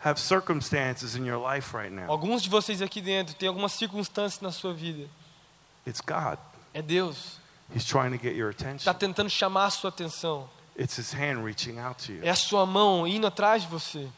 [0.05, 2.09] have circumstances in your life right now.
[2.11, 5.09] Alguns de vocês aqui dentro têm algumas circunstâncias na sua vida.
[5.87, 6.39] It's God.
[6.75, 7.41] É Deus.
[7.75, 8.95] He's trying to get your Está attention.
[8.95, 10.49] tentando chamar a sua atenção.
[10.77, 12.21] It's His hand reaching out to you.
[12.25, 14.09] É a sua mão indo atrás de você.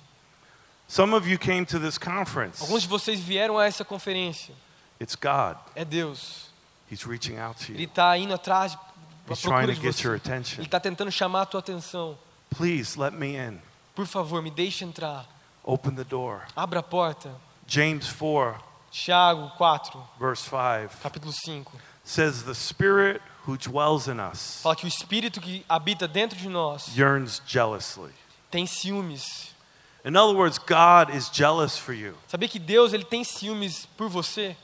[0.87, 2.61] Some of you came to this conference.
[2.62, 4.55] Alguns de vocês vieram a essa conferência.
[5.01, 5.57] It's God.
[5.75, 6.49] É Deus.
[6.90, 7.88] He's reaching out to Ele you.
[7.88, 8.77] está indo atrás,
[9.29, 10.61] He's trying to get your attention.
[10.61, 12.17] Ele está tentando chamar a tua atenção.
[12.51, 13.59] Please let me in.
[13.95, 15.27] Por favor, me deixe entrar.
[15.64, 16.43] Open the door.
[16.55, 17.35] Abra a porta.
[17.67, 21.73] James 4, Tiago 4, verse 5 capítulo 5.
[22.05, 26.49] Says, The Spirit who dwells in us Fala que o espírito que habita dentro de
[26.49, 28.12] nós yearns jealously.
[28.51, 29.53] tem ciúmes.
[30.05, 32.14] In other words, God is jealous for you.
[32.29, 34.55] Sabia que Deus ele tem ciúmes por você?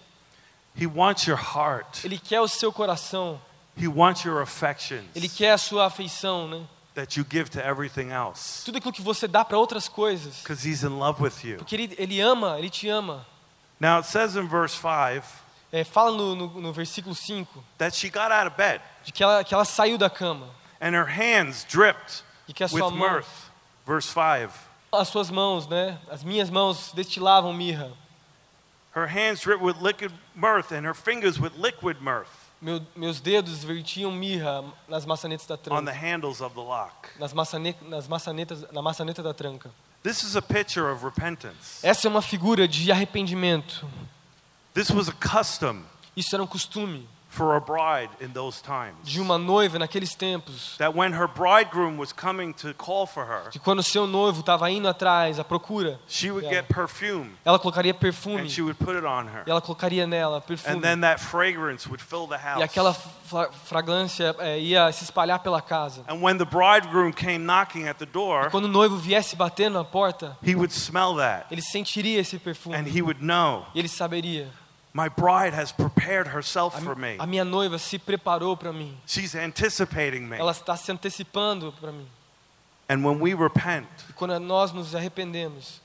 [0.77, 3.41] He wants your heart, Ele quer o seu coração.
[3.77, 6.67] He wants your affections Ele quer a sua afeição, né?
[6.95, 10.37] that you give to everything else Tudo aquilo que você dá para outras coisas.
[10.43, 11.57] because He's in love with you.
[11.57, 13.27] Porque ele, ele ama, ele te ama.
[13.81, 15.23] Now it says in verse 5
[15.73, 17.47] É, fala no, no, no versículo 5
[17.79, 20.49] that she got out of bed de que ela, que ela saiu da cama
[20.81, 23.51] and her hands dripped e que a sua with mão, mirth.
[23.87, 24.51] Verse 5
[24.93, 25.97] as suas mãos, né?
[26.11, 27.93] As minhas mãos destilavam mirra.
[28.93, 32.29] Her hands dripped with liquid mirth and her fingers with liquid mirth.
[32.61, 35.93] Meu- meus dedos vertiam mirra nas maçanetas da on the tranca.
[35.93, 37.09] handles of the lock.
[37.21, 39.71] Nas, maçane, nas maçanetas, na maçaneta da tranca.
[40.03, 41.87] This is a picture of repentance.
[41.87, 43.87] Essa é uma figura de arrependimento.
[44.75, 45.85] This was a custom
[46.17, 48.97] Isso era um costume for a bride in those times.
[49.05, 50.77] de uma noiva naqueles tempos.
[50.79, 54.69] That when her bridegroom was coming to call for her, De quando seu noivo estava
[54.69, 58.97] indo atrás à procura, she would get perfume ela colocaria perfume and she would put
[58.99, 59.45] it on her.
[59.47, 60.81] e ela colocaria nela And perfume.
[60.81, 62.63] then that fragrance would fill the E house.
[62.65, 66.05] aquela fra- fragrância eh, ia se espalhar pela casa.
[66.09, 69.85] And when the bridegroom came knocking at the door, Quando o noivo viesse batendo na
[69.85, 73.89] porta, he would smell that ele sentiria esse and perfume he would know, e ele
[73.89, 74.49] saberia:
[74.93, 77.17] my bride has prepared herself a, for me.
[77.19, 78.97] a minha noiva se preparou para mim.
[79.07, 80.37] She's anticipating me.
[80.39, 82.07] Ela está se antecipando para mim.
[82.89, 85.81] And when we repent, E quando nós nos arrependemos,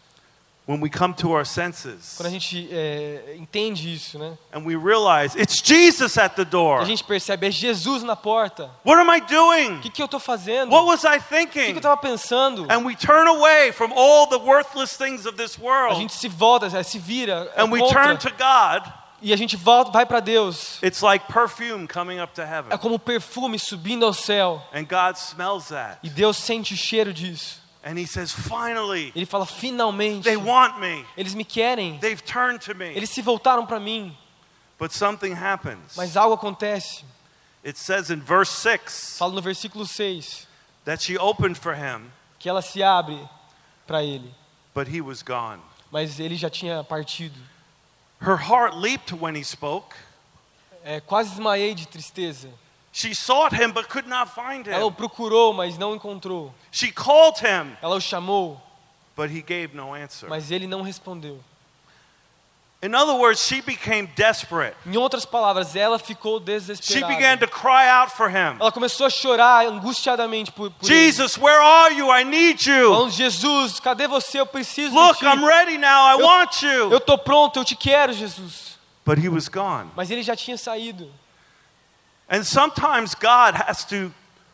[0.67, 4.35] when we come to our senses quando a gente eh, entende isso, né?
[4.51, 6.81] and we realize it's Jesus at the door.
[6.81, 8.69] A gente percebe é Jesus na porta.
[8.83, 9.77] What am I doing?
[9.77, 10.71] O que, que eu estou fazendo?
[10.71, 11.77] What O was I que, que eu thinking?
[11.77, 12.65] estava pensando?
[12.69, 16.27] And we turn away from all the worthless things of this A world gente se
[16.27, 18.91] volta, eh, se vira eh, and we turn to God.
[19.21, 20.77] e a gente volta, vai para Deus.
[20.83, 22.71] It's like perfume coming up to heaven.
[22.71, 24.61] É como perfume subindo ao céu.
[24.73, 25.99] And God smells that.
[26.03, 27.64] E Deus sente o cheiro disso.
[27.87, 31.05] And He says, finally, Ele fala: finalmente, they want me.
[31.15, 31.99] eles me querem.
[32.01, 32.95] They've turned to me.
[32.95, 34.11] Eles se voltaram para mim.
[34.79, 35.95] But something happens.
[35.95, 37.03] Mas algo acontece.
[37.63, 40.47] It says in verse 6 Fala no versículo 6
[40.83, 43.19] that she opened for him, que ela se abre
[43.87, 44.33] para ele.
[44.73, 45.61] but he was gone.
[45.91, 47.39] Mas ele já tinha partido.
[48.19, 49.95] Her heart leaped when he spoke.
[50.83, 52.49] É, quase desmaiei de tristeza.
[52.95, 54.71] She sought him but could not find him.
[54.73, 56.53] Ela o procurou, mas não encontrou.
[56.71, 58.57] She called him, Ela o chamou,
[59.17, 60.29] but he gave no answer.
[60.29, 61.43] mas ele não respondeu.
[62.81, 64.77] In other words, she became desperate.
[64.85, 66.41] Em outras palavras, ela ficou
[66.81, 68.55] She began to cry out for him.
[68.61, 70.95] Ela começou a chorar angustiadamente por, por ele.
[71.11, 72.09] Jesus, where are you?
[72.09, 72.93] I need you.
[72.93, 74.39] Falando, Jesus, cadê você?
[74.39, 76.07] Eu preciso Look, de I'm ready now.
[76.07, 76.99] I Eu- want Eu you.
[77.01, 78.77] tô pronto, eu te quero, Jesus.
[79.05, 79.91] But he was gone.
[79.97, 81.11] Mas ele já tinha saído.
[82.29, 84.11] And sometimes God has to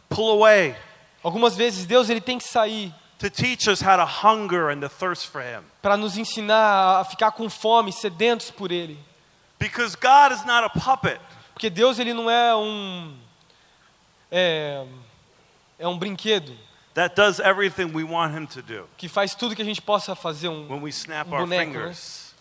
[0.10, 0.76] pull away
[1.24, 4.90] Algumas vezes Deus ele tem que sair to teach us how to hunger and to
[4.90, 5.64] thirst for him.
[5.82, 8.98] para nos ensinar a ficar com fome, sedentos por ele.
[9.60, 11.20] Because God is not a puppet.
[11.54, 13.16] Porque Deus ele não é um
[14.32, 14.84] é,
[15.78, 16.58] é um brinquedo
[16.96, 20.16] that does everything we want him to do que faz tudo que a gente possa
[20.16, 22.34] fazer um when we snap Um our boneco, fingers.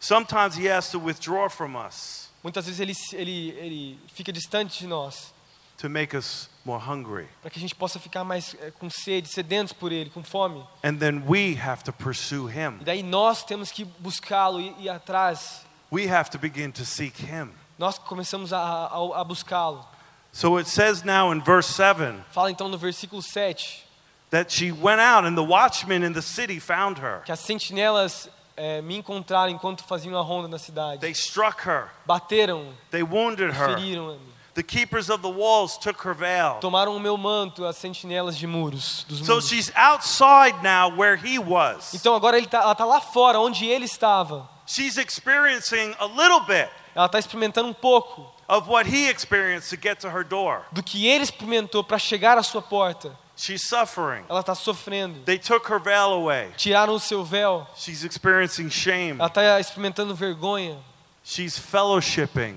[0.00, 4.86] Sometimes he has to withdraw from us Muitas vezes ele ele ele fica distante de
[4.86, 5.32] nós
[5.78, 7.26] to make us more hungry.
[7.42, 10.64] para que a gente possa ficar mais é, com sede, sedentos por ele, com fome.
[10.82, 12.78] And then we have to pursue him.
[12.80, 15.64] E daí nós temos que buscá-lo e ir atrás.
[15.90, 17.50] We have to begin to seek him.
[17.78, 19.84] Nós começamos a, a, a buscá-lo.
[20.32, 23.84] So it says now in verse 7 Fala então no versículo 7
[24.30, 27.22] that she went out and the watchmen in the city found her.
[27.24, 31.00] que as sentinelas é, me encontraram enquanto faziam a ronda na cidade.
[31.00, 33.76] They struck her, Bateram, they wounded her.
[33.76, 34.18] feriram.
[34.54, 36.58] The keepers of the walls took her veil.
[36.60, 39.04] Tomaram o meu manto, as sentinelas de muros.
[39.08, 39.48] Dos So muros.
[39.48, 41.92] she's outside now where he was.
[41.92, 44.48] Então agora ele tá, ela está lá fora, onde ele estava.
[44.66, 49.76] She's experiencing a little bit Ela está experimentando um pouco of what he experienced to
[49.76, 50.62] get to her door.
[50.70, 53.10] do que ele experimentou para chegar à sua porta.
[53.36, 54.24] She's suffering.
[54.28, 55.20] Ela está sofrendo.
[55.24, 56.50] They took her veil away.
[56.56, 57.66] Tiraram o seu véu.
[57.76, 59.18] She's experiencing shame.
[59.18, 60.78] Ela está experimentando vergonha.
[61.24, 62.56] She's fellowshipping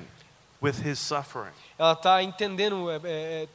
[0.62, 1.54] with his suffering.
[1.80, 3.48] Ela está entendendo, é, é, é,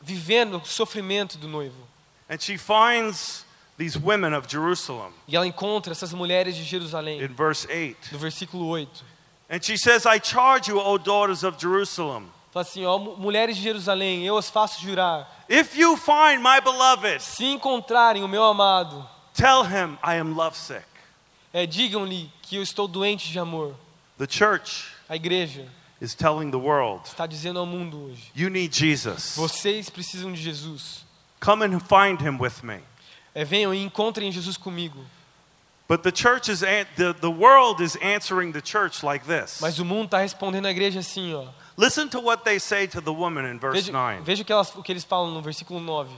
[0.00, 1.86] vivendo o sofrimento do noivo.
[2.28, 3.44] And she finds
[3.78, 8.12] these women of Jerusalem E ela encontra essas mulheres de Jerusalém, in verse 8.
[8.12, 9.04] no versículo 8.
[9.48, 13.54] And she says, I charge you, O daughters of Jerusalem, Fala assim, ó, "Mu- mulheres
[13.54, 18.42] de Jerusalém, eu as faço jurar, if you find my beloved, se encontrarem o meu
[18.42, 20.86] amado, tell him I am lovesick.
[21.52, 23.74] é, digam-lhe que eu estou doente de amor.
[24.16, 25.68] The church A igreja
[26.00, 29.36] is telling the world, está dizendo ao mundo hoje, you need Jesus.
[29.36, 31.04] vocês precisam de Jesus.
[31.44, 32.80] Come and find him with me.
[33.34, 35.04] É, venham e encontrem Jesus comigo.
[35.86, 36.60] But the church is
[36.96, 39.60] the, the world is answering the church like this.
[39.60, 41.46] Mas o mundo está respondendo à igreja assim, ó.
[41.76, 44.22] Listen to what they say to the woman in verse Veja, 9.
[44.22, 46.10] veja o, que elas, o que eles falam no versículo 9.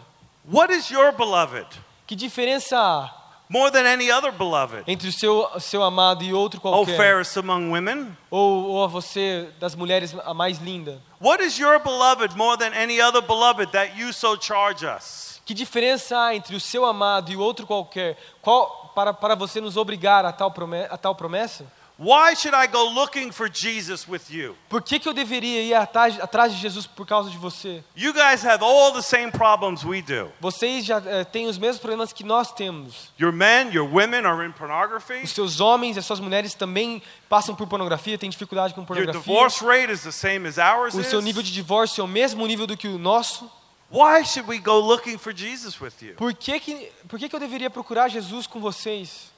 [0.51, 1.66] What is your beloved
[2.07, 3.11] Que diferença há
[3.51, 4.85] more than any other beloved?
[4.87, 6.97] entre o seu, seu amado e outro O qualquer?
[6.97, 8.16] fairest among women?
[8.31, 11.01] Ou, ou a você das mulheres a mais linda?
[11.21, 15.40] What is your beloved more than any other beloved that you so charge us?
[15.44, 18.16] Que diferença há entre o seu amado e o outro qualquer?
[18.42, 21.64] Qual, para, para você nos obrigar a tal, promessa, a tal promessa?
[22.00, 24.54] Why should I go looking for Jesus with you?
[24.68, 27.82] Por que, que eu deveria ir atrás, atrás de Jesus por causa de você?
[27.96, 30.30] You guys have all the same problems we do.
[30.40, 33.12] Vocês já eh, têm os mesmos problemas que nós temos.
[33.20, 35.24] Your men, your women are in pornography.
[35.24, 38.87] Os seus homens e as suas mulheres também passam por pornografia, têm dificuldade com Your
[38.87, 39.20] pornografia.
[39.20, 42.46] divorce rate is the same as ours O seu nível de divórcio é o mesmo
[42.46, 43.50] nível do que o nosso.
[43.90, 46.14] Why should we go looking for Jesus with you?
[46.14, 49.37] Por que, que, por que, que eu deveria procurar Jesus com vocês?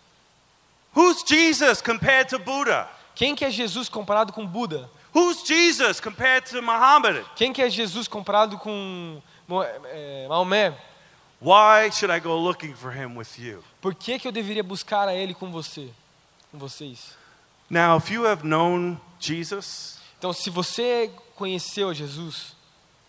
[0.95, 2.89] Who's Jesus compared to Buddha?
[3.15, 4.91] Quem que é Jesus comparado com Buda?
[5.15, 7.25] Who's Jesus compared to Muhammad?
[7.37, 9.21] Quem que é Jesus comparado com
[9.87, 10.75] eh, Maomé?
[11.41, 13.63] Why should I go looking for him with you?
[13.81, 15.89] Por que, que eu deveria buscar a Ele com você?
[16.53, 17.17] Com vocês?
[17.69, 22.55] Now, if you have known Jesus Então, se você conheceu Jesus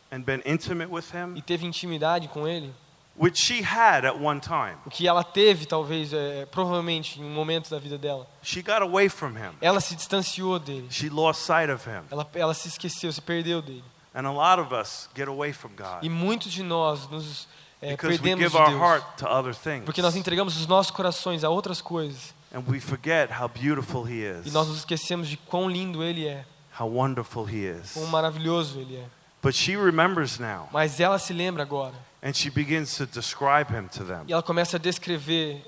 [0.10, 2.74] and been intimate with e him, teve intimidade com Ele,
[3.22, 7.30] which she had at one time, o que ela teve, talvez, é, provavelmente, em um
[7.34, 9.52] momento da vida dela, she got away from him.
[9.62, 10.88] ela se distanciou dele.
[10.90, 12.02] She lost sight of him.
[12.10, 13.84] Ela, ela se esqueceu, se perdeu dele.
[14.14, 17.48] And a lot of us get away from E God muitos de nós nos
[17.82, 18.82] é, because we perdemos give de our Deus.
[18.82, 19.86] heart to other things.
[19.86, 22.34] Porque nós entregamos os nossos corações a outras coisas.
[22.54, 26.28] And we forget how beautiful he E is, nós nos esquecemos de quão lindo Ele
[26.28, 26.44] é,
[26.78, 27.94] how wonderful he is.
[27.94, 29.06] quão maravilhoso Ele é.
[29.42, 31.96] But she remembers now, Mas ela se lembra agora.
[32.22, 34.26] and she begins to describe him to them.
[34.28, 35.62] E ela começa a descrever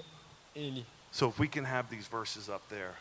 [0.56, 0.86] Ele.
[1.12, 2.94] So if we can have these verses up there.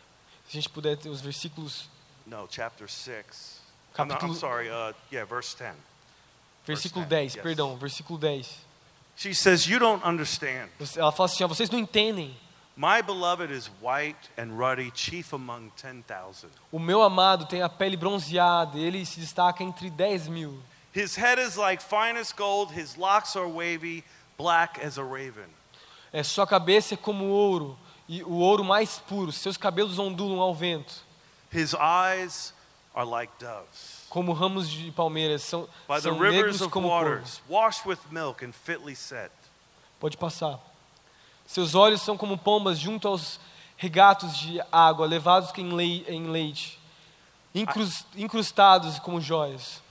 [0.49, 1.89] Se a gente puder ter os versículos,
[2.27, 3.61] No, chapter 6.
[3.99, 5.75] I'm, not- I'm capítulo, sorry, uh, yeah, verse 10.
[6.67, 7.43] versículo verse 10, 10, yes.
[7.43, 8.49] perdão, versículo 10.
[9.17, 10.71] She says, You don't understand.
[10.97, 12.35] Ela fala assim, vocês não entendem.
[12.75, 16.49] My beloved is white and ruddy, chief among 10,000.
[16.73, 20.59] O meu amado tem a pele bronzeada, ele se destaca entre 10 mil.
[20.95, 24.03] His head is like finest gold, his locks are wavy,
[24.39, 25.49] black as a raven.
[26.13, 30.55] É, sua cabeça é como ouro, e o ouro mais puro, seus cabelos ondulam ao
[30.55, 31.05] vento,
[31.51, 32.55] His eyes
[32.95, 34.07] are like doves.
[34.09, 37.99] como ramos de palmeiras, são, By the são rivers negros of como waters, washed with
[38.11, 39.31] milk and fitly set.
[40.01, 40.59] Pode passar.
[41.53, 43.39] Seus olhos são como pombas junto aos
[43.77, 46.79] regatos de água, levados em, lei, em leite,
[47.55, 49.83] incrus- incrustados como joias.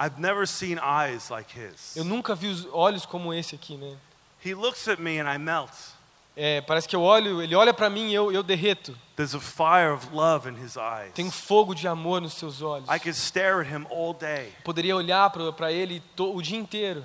[0.00, 1.96] I've never seen eyes like his.
[1.96, 3.96] Eu nunca vi os olhos como esse aqui, né?
[4.44, 5.70] He looks at me and I melt.
[6.36, 8.98] É, parece que eu olho, ele olha para mim e eu, eu derreto.
[9.14, 11.12] There's a fire of love in his eyes.
[11.14, 12.88] Tem um fogo de amor nos seus olhos.
[12.88, 14.52] I could stare at him all day.
[14.64, 17.04] Poderia olhar para ele o dia inteiro.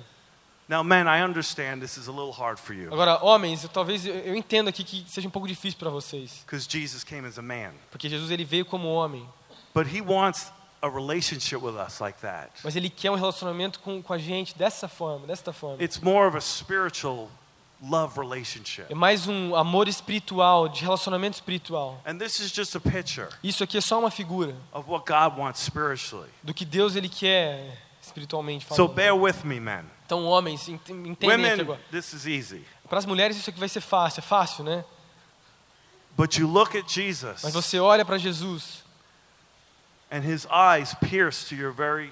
[0.70, 4.06] Now, men, I understand this is a little hard for you Agora, homens, eu, talvez
[4.06, 7.36] eu, eu entendo aqui que seja um pouco difícil para vocês, because Jesus came as
[7.38, 7.72] a man.
[7.90, 9.28] porque Jesus ele veio como homem,
[9.74, 12.52] But he wants a relationship with us like that.
[12.62, 15.82] mas ele quer um relacionamento com, com a gente dessa forma, desta forma.
[15.82, 17.28] It's more of a spiritual
[17.82, 18.86] love relationship.
[18.88, 22.00] É mais um amor espiritual, de relacionamento espiritual.
[22.06, 25.36] And this is just a picture Isso aqui é só uma figura of what God
[25.36, 26.30] wants spiritually.
[26.44, 28.94] do que Deus ele quer espiritualmente So falando.
[28.94, 29.84] bear with me, men.
[30.12, 31.80] Então, homens, ent- entendem aqui agora.
[31.92, 32.64] this is easy.
[32.88, 34.84] Para as mulheres isso aqui vai ser fácil, é fácil, né?
[36.16, 38.82] But you look at Mas Jesus você olha para Jesus
[40.10, 42.10] and his eyes pierce to your very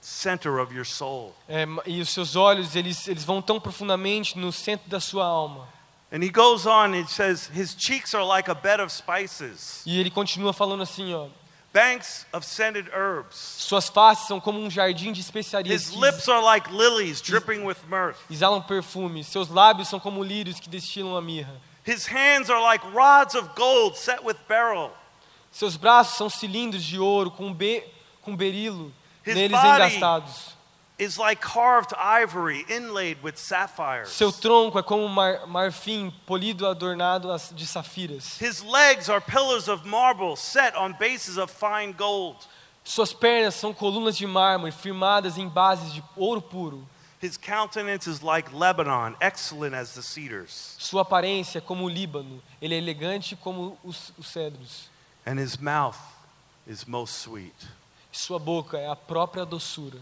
[0.00, 1.34] center of your soul.
[1.46, 5.68] é, e os seus olhos eles eles vão tão profundamente no centro da sua alma.
[6.10, 9.98] And he goes on and says, His cheeks are like a bed of spices, E
[10.00, 11.28] ele continua falando assim, ó.
[11.76, 13.36] Banks of scented herbs.
[13.36, 17.76] Suas faces são como um jardim de especiarias His lips are like lilies dripping with
[17.86, 18.16] mirth.
[18.30, 19.22] exalam perfume.
[19.22, 21.60] Seus lábios são como lírios que destilam a mirra.
[21.86, 24.90] His hands are like rods of gold set with beryl.
[25.52, 27.84] Seus braços são cilindros de ouro com, be,
[28.22, 28.90] com berilo
[29.24, 30.55] His neles body- engastados.
[30.98, 34.08] Is like carved ivory inlaid with sapphires.
[34.08, 38.40] Seu tronco é como mar, marfim polido adornado de safiras.
[38.40, 42.36] His legs are pillars of marble set on bases of fine gold.
[42.82, 46.88] Suas pernas são colunas de mármore firmadas em bases de ouro puro.
[47.20, 50.76] His countenance is like Lebanon, excellent as the cedars.
[50.78, 52.42] Sua aparência é como o Líbano.
[52.60, 54.88] Ele é elegante como os, os cedros.
[55.26, 55.98] And his mouth
[56.66, 57.54] is most sweet.
[58.10, 59.98] Sua boca é a própria doçura.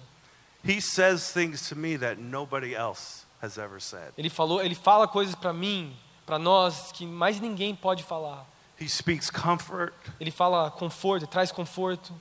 [0.67, 4.13] He says things to me that nobody else has ever said.
[4.17, 5.95] Ele falou, ele fala coisas para mim,
[6.25, 8.47] para nós que mais ninguém pode falar.
[8.81, 9.93] He speaks comfort.
[10.19, 12.13] Ele fala conforto, traz conforto.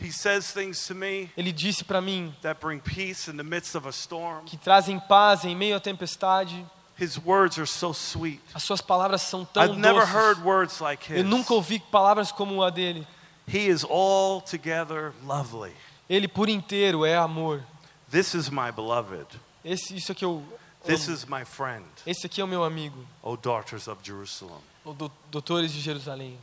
[0.00, 3.76] He says things to me Ele disse para mim that bring peace in the midst
[3.76, 4.44] of a storm.
[4.44, 6.66] que trazem paz em meio à tempestade.
[7.00, 8.40] His words are so sweet.
[8.52, 10.14] As suas palavras são tão I've never doces.
[10.14, 11.24] heard words like Eu his.
[11.24, 13.06] nunca ouvi palavras como a dele.
[13.46, 15.72] He is altogether lovely.
[16.08, 17.62] Ele por inteiro é amor.
[18.10, 19.26] This is my beloved.
[19.64, 20.42] Esse, isso aqui eu
[20.86, 24.60] This is my friend, Esse aqui é o meu amigo, O daughters of Jerusalem.
[24.84, 26.38] o do, doutores de Jerusalém.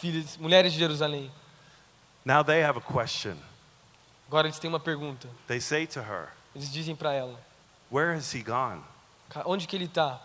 [0.00, 1.30] filhas, mulheres de Jerusalém.
[2.24, 3.36] Now they have a question.
[4.26, 5.28] Agora eles têm uma pergunta.
[5.46, 7.38] They say to her, Eles dizem para ela:
[7.90, 8.82] Where has he gone?
[9.28, 10.18] "Ca- onde que ele está?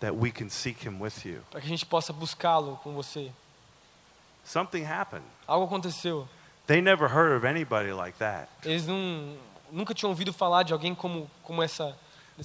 [0.00, 1.42] That we can seek him with you.
[1.52, 3.30] Para que a gente possa buscá-lo com você.
[4.44, 5.24] Something happened.
[5.46, 6.26] Algo aconteceu.
[6.66, 8.48] They never heard of anybody like that.
[8.64, 9.36] Eles não,
[9.72, 11.96] nunca tinham ouvido falar de alguém como, como essa.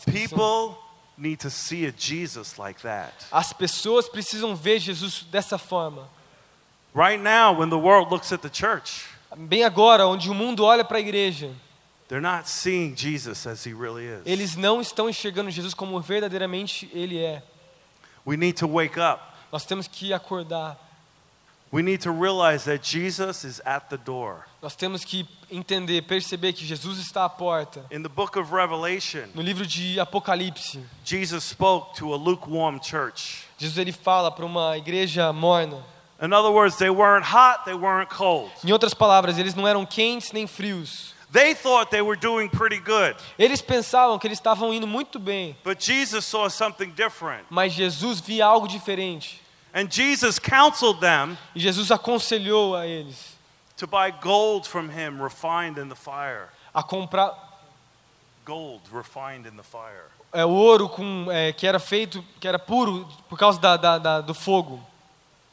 [0.06, 0.78] People
[1.18, 3.14] need to see a Jesus like that.
[3.32, 6.10] As pessoas precisam ver Jesus dessa forma.
[6.94, 9.06] Right now, when the world looks at the church,
[9.36, 11.52] Bem agora, onde o mundo olha para a igreja,
[12.08, 14.22] they're not seeing Jesus as he really is.
[14.26, 17.44] eles não estão enxergando Jesus como verdadeiramente ele é.
[18.26, 19.22] We need to wake up.
[19.52, 20.78] Nós temos que acordar.
[21.72, 24.46] We need to realize that Jesus is at the door.
[24.62, 27.84] Nós temos que entender, perceber que Jesus está à porta.
[27.92, 33.46] In the book of Revelation, No livro de Apocalipse, Jesus spoke to a lukewarm church.
[33.58, 35.84] Jesus ele fala para uma igreja morna.
[36.22, 38.50] In other words, they weren't hot, they weren't cold.
[38.64, 41.14] Em outras palavras, eles não eram quentes nem frios.
[41.34, 45.58] They thought they were doing pretty good, Eles pensavam que eles estavam indo muito bem,
[45.66, 47.44] but Jesus saw something different.
[47.50, 49.42] mas Jesus via algo diferente.
[49.76, 53.36] And Jesus counseled them E Jesus aconselhou a eles
[53.78, 56.48] to buy gold from him refined in the fire.
[56.74, 57.36] a comprar
[58.46, 60.06] Gold refined in the fire.
[60.32, 63.98] é, o ouro com, é, que era feito, que era puro por causa da, da-
[63.98, 64.82] da- do fogo,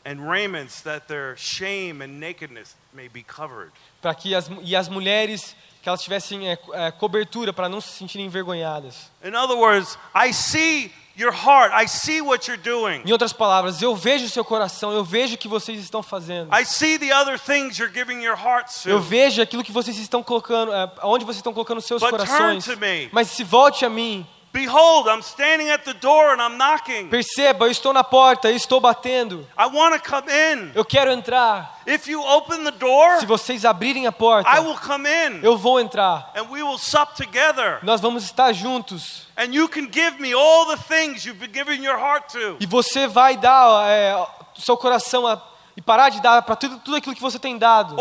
[0.04, 3.70] And raiments that their shame and nakedness may be covered.
[4.00, 7.80] para que as, e as mulheres que elas tivessem é, co- é, cobertura para não
[7.80, 9.10] se sentirem envergonhadas.
[9.24, 11.72] In other words, I see your heart.
[11.74, 13.02] I see what you're doing.
[13.04, 16.48] Em outras palavras, eu vejo o seu coração, eu vejo o que vocês estão fazendo.
[16.54, 19.02] I see the other things you're giving your hearts Eu to.
[19.02, 22.64] vejo aquilo que vocês estão colocando, é, aonde vocês estão colocando os seus But corações.
[22.64, 23.08] turn to me.
[23.12, 27.08] Mas se volte a mim, Behold, I'm standing at the door and I'm knocking.
[27.08, 29.48] perceba, eu estou na porta, eu estou batendo.
[29.58, 30.72] I want to come in.
[30.74, 31.80] Eu quero entrar.
[31.86, 35.56] If you open the door, Se vocês abrirem a porta, I will come in eu
[35.56, 36.30] vou entrar.
[36.36, 37.78] and we will sup together.
[37.82, 39.26] Nós vamos estar juntos.
[39.38, 42.56] And you can give me all the things you've been giving your heart to.
[42.60, 44.14] E você vai dar é,
[44.54, 45.40] seu coração a,
[45.76, 47.96] e parar de dar para tudo, tudo aquilo que você tem dado.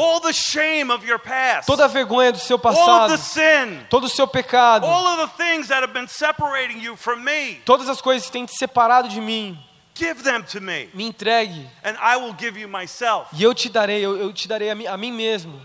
[1.24, 1.66] Past.
[1.66, 3.86] Toda a vergonha do seu passado, the sin.
[3.90, 7.56] todo o seu pecado, All of the things that have been separating you from me.
[7.66, 9.58] todas as coisas que têm te separado de mim,
[9.96, 10.90] Give them to me.
[10.94, 11.70] me entregue.
[11.84, 13.28] And I will give you myself.
[13.34, 15.62] E eu te darei, eu, eu te darei a mim, a mim mesmo.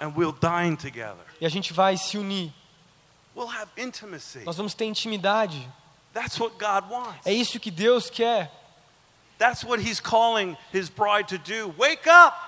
[0.00, 1.24] And we'll dine together.
[1.40, 2.52] E a gente vai se unir.
[3.34, 4.44] We'll have intimacy.
[4.44, 5.68] Nós vamos ter intimidade.
[6.12, 7.26] That's what God wants.
[7.26, 8.50] É isso que Deus quer.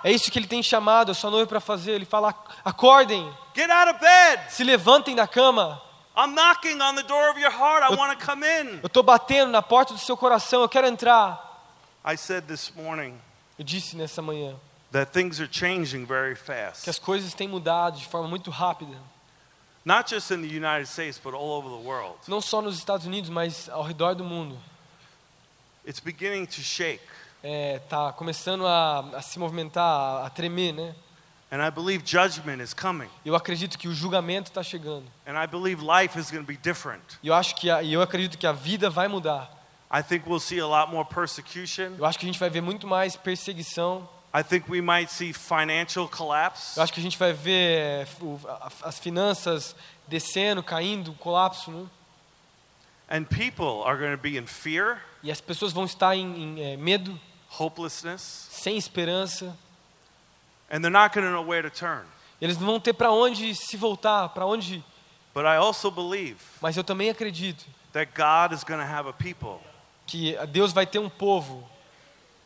[0.04, 1.92] É isso que Ele tem chamado a sua noiva para fazer.
[1.92, 2.34] Ele fala:
[2.64, 4.52] acordem, Get out of bed.
[4.52, 5.82] se levantem da cama.
[6.16, 7.84] I'm knocking on the door of your heart.
[7.92, 8.80] I want to come in.
[8.82, 10.62] Eu estou batendo na porta do seu coração.
[10.62, 11.42] Eu quero entrar.
[12.04, 13.18] I said this morning
[13.58, 14.54] Eu disse nessa manhã
[14.92, 17.00] that things are changing very que as fast.
[17.00, 18.96] coisas têm mudado de forma muito rápida.
[19.84, 22.16] Not just in the United States, but all over the world.
[22.28, 24.58] Não só nos Estados Unidos, mas ao redor do mundo.
[25.86, 27.00] It's beginning to shake.
[27.44, 30.94] É, tá começando a, a se movimentar, a, a tremer, né?
[31.48, 33.08] And I believe judgment is coming.
[33.24, 35.04] Eu acredito que o julgamento está chegando.
[35.24, 37.02] And I believe life is going to be different.
[37.22, 39.48] Eu acho que a, eu acredito que a vida vai mudar.
[39.88, 41.94] I think we'll see a lot more persecution.
[41.96, 44.08] Eu acho que a gente vai ver muito mais perseguição.
[44.34, 46.76] I think we might see financial collapse.
[46.76, 48.06] Eu acho que a gente vai ver é,
[48.82, 49.76] as finanças
[50.08, 51.86] descendo, caindo, colapso, né?
[53.08, 56.24] And people are going to be in fear, E as pessoas vão estar em,
[56.58, 57.18] em, é, medo,
[57.58, 59.56] hopelessness, sem esperança.
[60.70, 62.04] and they're not going to know where to turn.
[62.40, 64.82] Eles não vão ter para onde se voltar, para onde.
[65.32, 69.12] But I also believe Mas eu também acredito that God is going to have a
[69.12, 69.60] people
[70.06, 71.62] que Deus vai ter um povo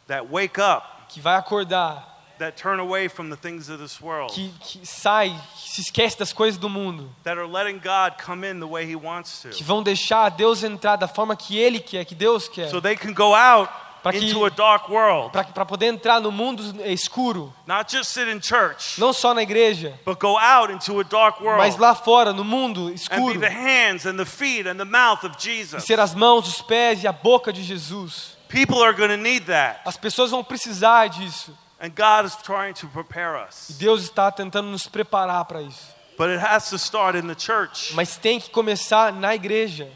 [0.09, 2.10] that wake up, que vai acordar,
[2.41, 6.19] that turn away from the things of this world, que, que sai, que se esquece
[6.19, 9.51] das coisas do mundo, that are letting God come in the way He wants que
[9.59, 9.65] to.
[9.65, 13.13] vão deixar Deus entrar da forma que Ele quer, que Deus quer, So they can
[13.15, 13.71] go out
[14.03, 18.27] Pra que- into a dark world, para poder entrar no mundo escuro, not just sit
[18.29, 21.95] in church, não só na igreja, but go out into a dark mas world lá
[21.95, 25.37] fora, no mundo and be escuro, the hands and the feet and the mouth of
[25.39, 25.85] e Jesus.
[25.85, 28.39] ser as mãos, os pés e a boca de Jesus.
[28.49, 29.81] People are going to need that.
[29.85, 31.55] As pessoas vão precisar disso.
[31.81, 33.77] And God is trying to prepare E us.
[33.79, 35.95] Deus está tentando nos preparar para isso.
[36.19, 37.95] But it has to start in the church.
[37.95, 39.91] Mas tem que começar na igreja.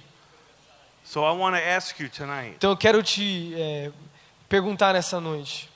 [1.05, 3.93] So I want to ask you tonight Então eu quero te é,
[4.49, 5.69] perguntar nessa noite: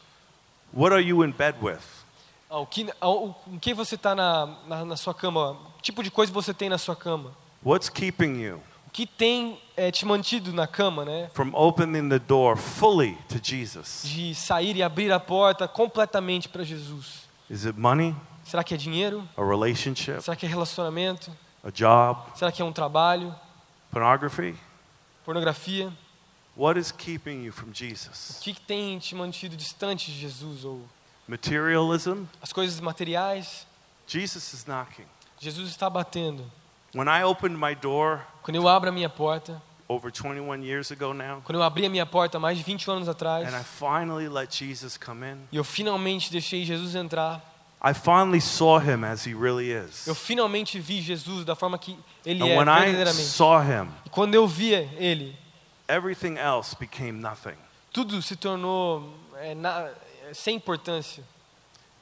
[0.72, 1.82] what are you in bed with?
[2.48, 5.58] ah, o que, ah, o, quem você está na, na, na sua cama?
[5.76, 7.36] Que tipo de coisa você tem na sua cama?
[7.62, 8.62] What's keeping you?
[8.86, 11.30] O que tem é, te mantido na cama, né?
[11.34, 14.02] from opening the door fully to Jesus?
[14.04, 17.28] De sair e abrir a porta completamente para Jesus.
[17.48, 18.14] Is it money,
[18.44, 19.26] Será que é dinheiro?
[19.36, 21.30] a relationship, Será que é relacionamento?
[21.62, 23.34] a job, Será que é um trabalho?
[23.90, 24.54] pornography?
[25.24, 25.92] Pornografia?
[26.56, 28.38] What is keeping you from O Jesus?
[28.42, 30.64] que, que tem te mantido distante de Jesus?
[30.64, 30.82] Ou
[31.28, 32.24] Materialism?
[32.42, 33.66] as coisas materiais?
[34.06, 35.04] Jesus is knocking.
[35.38, 36.44] Jesus está batendo.
[36.94, 41.12] When I opened my door Quando eu abro a minha porta, over 21 years ago
[41.14, 44.28] now, quando eu abri a minha porta mais de 20 anos atrás, and I finally
[44.28, 47.40] let Jesus come in, e eu finalmente deixei Jesus entrar,
[47.82, 50.06] I finally saw him as he really is.
[50.06, 54.10] eu finalmente vi Jesus da forma que ele And é when I saw him, E
[54.10, 55.34] quando eu via ele,
[55.88, 57.56] everything else became nothing.
[57.92, 59.88] tudo se tornou é, na-
[60.34, 61.24] sem importância.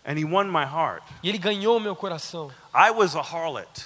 [0.05, 1.03] And he won my heart.
[1.22, 2.51] E ele ganhou meu coração.
[2.74, 3.84] I was a harlot,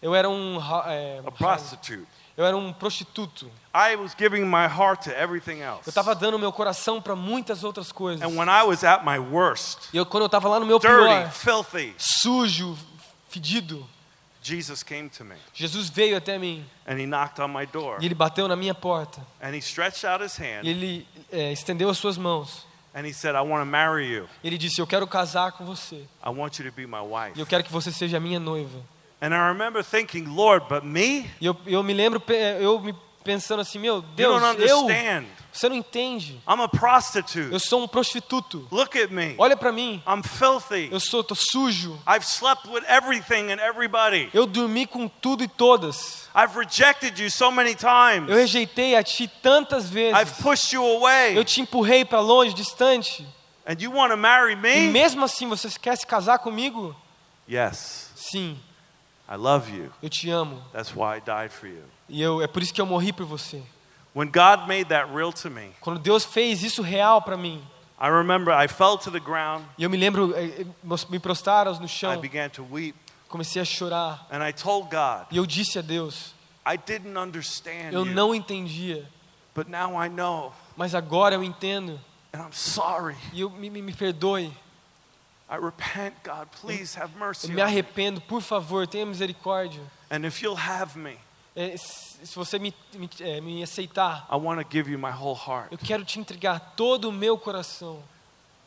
[0.00, 2.06] Eu era um é, a prostitute.
[2.36, 3.50] Eu era um prostituto.
[3.74, 5.82] I was giving my heart to everything else.
[5.86, 8.22] Eu estava dando meu coração para muitas outras coisas.
[8.22, 10.78] And when I was at my worst, E eu, quando eu estava lá no meu
[10.78, 12.76] dirty, pior, filthy, sujo,
[13.28, 13.86] fedido,
[14.44, 18.06] Jesus came to me Jesus veio até mim and he knocked on my door e
[18.06, 19.20] ele bateu na minha porta.
[19.40, 22.66] and he stretched out his E hand ele é, estendeu as suas mãos.
[22.94, 24.28] and he said, I want to marry you.
[24.42, 26.04] E ele disse: Eu quero casar com você.
[26.22, 27.38] I want you to be my wife.
[27.38, 28.80] E eu quero que você seja minha noiva.
[29.22, 31.30] And I remember thinking, Lord, but me?
[31.40, 32.92] Eu, eu me lembro, pe- eu me
[33.22, 34.88] pensando assim: Meu Deus, eu.
[35.52, 36.40] Você não entende.
[36.48, 37.52] I'm a prostitute.
[37.52, 38.66] Eu sou um prostituto.
[38.72, 39.34] Look at me.
[39.38, 40.02] Olha para mim.
[40.06, 40.88] I'm filthy.
[40.90, 41.96] Eu sou, tô sujo.
[42.08, 44.30] I've slept with everything and everybody.
[44.32, 46.28] Eu dormi com tudo e todas.
[46.34, 48.28] I've rejected you so many times.
[48.30, 50.32] Eu rejeitei a ti tantas I've vezes.
[50.42, 51.36] pushed you away.
[51.38, 53.24] Eu te empurrei para longe, distante.
[53.64, 54.88] And you want to marry E me?
[54.90, 56.96] mesmo assim você quer se casar comigo?
[57.48, 58.10] Yes.
[58.16, 58.58] Sim,
[59.32, 59.90] I love you.
[60.02, 60.62] eu te amo.
[60.72, 61.84] That's why I died for you.
[62.08, 63.62] E eu, é por isso que eu morri por você.
[64.14, 67.62] When God made that real to me, Quando Deus fez isso real para mim,
[67.98, 69.64] I remember I fell to the ground.
[69.78, 70.66] e eu me lembro, eh, eh,
[71.08, 72.94] me prostaram no I chão, began to weep.
[73.28, 74.26] comecei a chorar.
[74.30, 76.34] And I told God, E eu disse a Deus,
[76.66, 79.08] I didn't understand eu não entendia,
[79.54, 80.52] but now I know.
[80.76, 81.98] mas agora eu entendo.
[82.34, 83.16] And I'm sorry.
[83.32, 84.52] E eu, me, me, me perdoe,
[85.52, 86.48] I repent, God.
[86.62, 87.48] Please have eu mercy.
[87.48, 87.62] me on me.
[87.62, 89.82] arrependo, por favor, tenha misericórdia.
[90.10, 91.18] And if you'll have me,
[91.54, 95.34] Eh, se você me, me, eh, me aceitar, I want to give you my whole
[95.36, 95.70] heart.
[95.70, 98.02] eu quero te entregar todo o meu coração.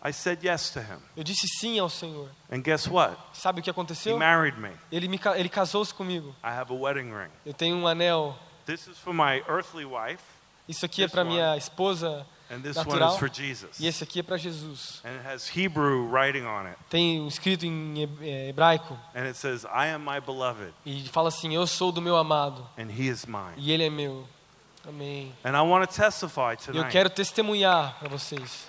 [0.03, 0.99] I said yes to him.
[1.17, 2.29] Eu disse sim ao Senhor.
[2.51, 3.17] And guess what?
[3.33, 4.19] Sabe o que He aconteceu?
[4.19, 4.69] married me.
[4.91, 6.35] Ele, me, ele casou-se comigo.
[6.43, 7.31] I have a wedding ring.
[7.43, 8.37] Eu tenho um anel.
[8.67, 10.21] This is for my earthly wife,
[10.67, 11.31] Isso aqui é This para one.
[11.33, 13.01] minha esposa Natural.
[13.01, 13.79] one is for Jesus.
[13.79, 15.01] e esse aqui é para Jesus.
[15.03, 16.77] And it has Hebrew writing on it.
[16.89, 21.55] Tem escrito em eh, hebraico And it says, I am my beloved, e fala assim:
[21.55, 23.55] Eu sou do meu amado and he is mine.
[23.57, 24.27] e ele é meu.
[24.87, 25.33] Amém.
[25.43, 28.67] And I want to testify E eu quero testemunhar para vocês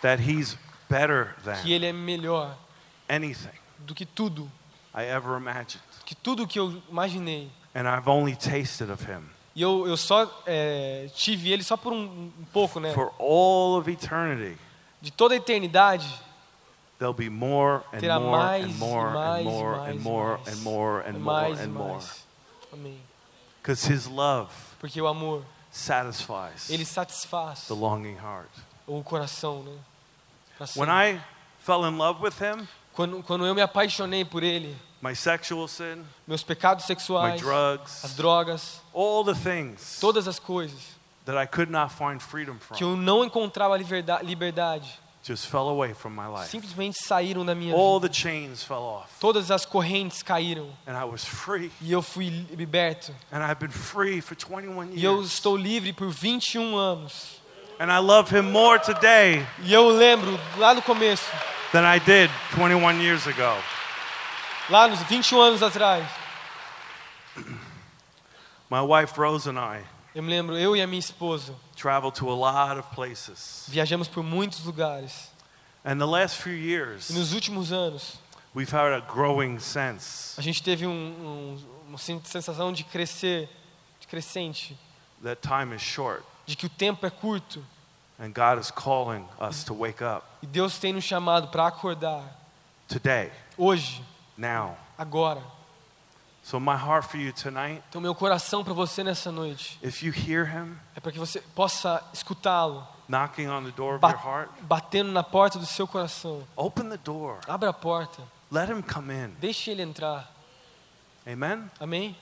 [0.00, 0.56] that he's
[0.88, 2.56] better than que ele é melhor
[3.08, 3.50] anything
[3.80, 4.50] do que tudo,
[4.94, 5.82] I ever imagined.
[6.04, 7.50] que tudo que eu imaginei.
[7.74, 11.90] And I've only tasted of him E eu, eu só eh, tive ele só por
[11.90, 12.92] um, um pouco, né?
[12.92, 14.58] for all of eternity.
[15.00, 16.06] De toda a eternidade,
[16.98, 20.40] There'll be more and terá more mais and more mais and more mais and more
[20.46, 22.00] and more and more and more.
[22.70, 22.98] Amém.
[23.62, 28.50] Because his love Porque o amor, satisfies ele satisfaz the longing heart.
[28.86, 29.78] o coração, né?
[30.74, 30.88] When.
[30.90, 31.20] I
[31.58, 36.02] fell in love with him, Quando, quando eu me apaixonei por ele, my sexual sin,
[36.26, 40.80] meus pecados my sexuais, as drugs, drogas, all the things todas as coisas
[41.26, 44.88] that I could not find freedom que from eu não encontrava liberda- liberdade,
[45.22, 46.48] just fell away from my life.
[46.50, 48.08] simplesmente saíram da minha All vida.
[48.08, 51.70] the chains fell off, Todas as correntes caíram and I was free.
[51.82, 53.12] e eu fui liberto.
[53.30, 55.32] And I've been free for 21 E eu years.
[55.34, 57.36] estou livre por 21 anos.
[57.78, 61.24] And I love him more today E eu lembro lá no começo,
[61.76, 63.54] than I did 21 years ago.
[64.70, 66.04] lá nos 21 anos atrás,
[68.70, 69.82] My wife Rose and I
[70.14, 73.66] eu me lembro, eu e a minha esposa traveled to a lot of places.
[73.68, 75.30] viajamos por muitos lugares.
[75.84, 78.18] And the last few E years, nos últimos anos,
[78.54, 83.48] we've had a growing sense a gente teve um, um, uma sen- sensação de crescer,
[84.00, 84.76] de crescente,
[85.22, 86.24] that time is short.
[86.46, 87.62] de que o tempo é curto
[88.18, 92.22] And God is calling us to wake up e Deus tem nos chamado para acordar
[92.88, 94.02] today, hoje,
[94.38, 94.76] now.
[94.96, 95.42] agora.
[96.42, 100.12] So, my heart for you tonight, Então, meu coração para você nessa noite if you
[100.12, 104.48] hear Him é para que você possa escutá-lo, knocking on the door of your heart,
[104.62, 106.42] batendo na porta do seu coração.
[106.56, 107.38] open the door.
[107.46, 109.34] Abra a porta, Let Him come in.
[109.40, 110.32] deixe ele entrar.
[111.26, 111.68] Amen?
[111.80, 112.16] Amém?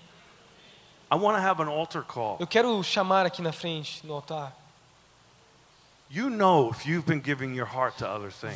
[1.12, 2.38] I want to have an altar call.
[2.40, 4.52] Eu quero chamar aqui na frente, no altar.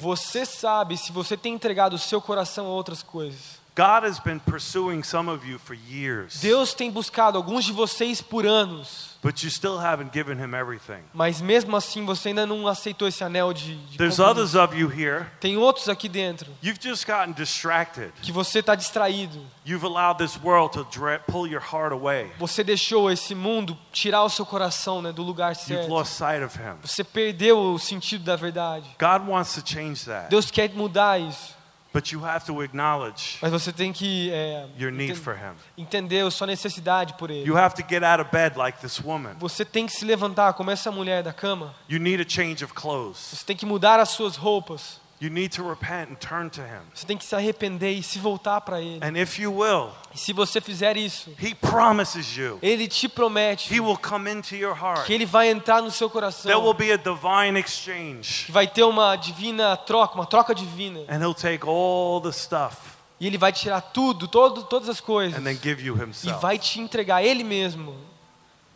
[0.00, 3.57] Você sabe se você tem entregado o seu coração a outras coisas.
[3.78, 8.20] God has been pursuing some of you for years, Deus tem buscado alguns de vocês
[8.20, 11.00] por anos, but you still haven't given Him everything.
[11.14, 14.88] mas mesmo assim você ainda não aceitou esse anel de, de There's others of you
[14.90, 18.10] here, Tem outros aqui dentro you've just gotten distracted.
[18.20, 19.38] que você está distraído.
[19.64, 20.84] You've allowed this world to
[21.30, 22.32] pull your heart away.
[22.38, 25.88] Você deixou esse mundo tirar o seu coração né, do lugar You've certo.
[25.88, 26.78] lost sight of Him.
[26.82, 28.86] Você perdeu o sentido da verdade.
[28.98, 31.54] God wants to change that, Deus quer mudar isso,
[31.98, 35.54] but you have to acknowledge mas você tem que é, your need for Him.
[35.76, 37.44] entender a sua necessidade por Ele.
[37.44, 39.34] You have to get out of bed like this woman.
[39.40, 41.74] Você tem que se levantar como essa mulher da cama.
[41.88, 43.18] You need a change of clothes.
[43.18, 45.00] Você tem que mudar as suas roupas.
[45.20, 46.82] You need to repent and turn to Him.
[46.94, 49.00] Você tem que se arrepender e se voltar para Ele.
[49.04, 53.74] And if you will, E se você fizer isso, He promises you Ele te promete
[53.74, 55.06] He will come into your heart.
[55.06, 56.74] que Ele vai entrar no seu There will coração.
[56.74, 58.46] be a divine exchange.
[58.52, 61.00] Vai ter uma divina troca, uma troca divina.
[61.08, 62.76] And He'll take all the stuff
[63.20, 65.36] E Ele vai tirar tudo, todo, todas as coisas.
[65.36, 66.40] and then give you E Himself.
[66.40, 67.92] vai te entregar Ele mesmo.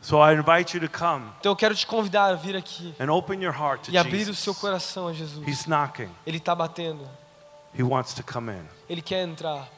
[0.03, 3.11] So I invite you to come Então eu quero te convidar a vir aqui and
[3.11, 4.59] open your heart to e abrir o seu Jesus.
[4.59, 5.46] coração a Jesus.
[5.46, 6.11] He's knocking.
[6.26, 7.09] Ele está batendo.
[7.72, 8.66] He wants to come in.
[8.88, 9.68] Ele quer entrar.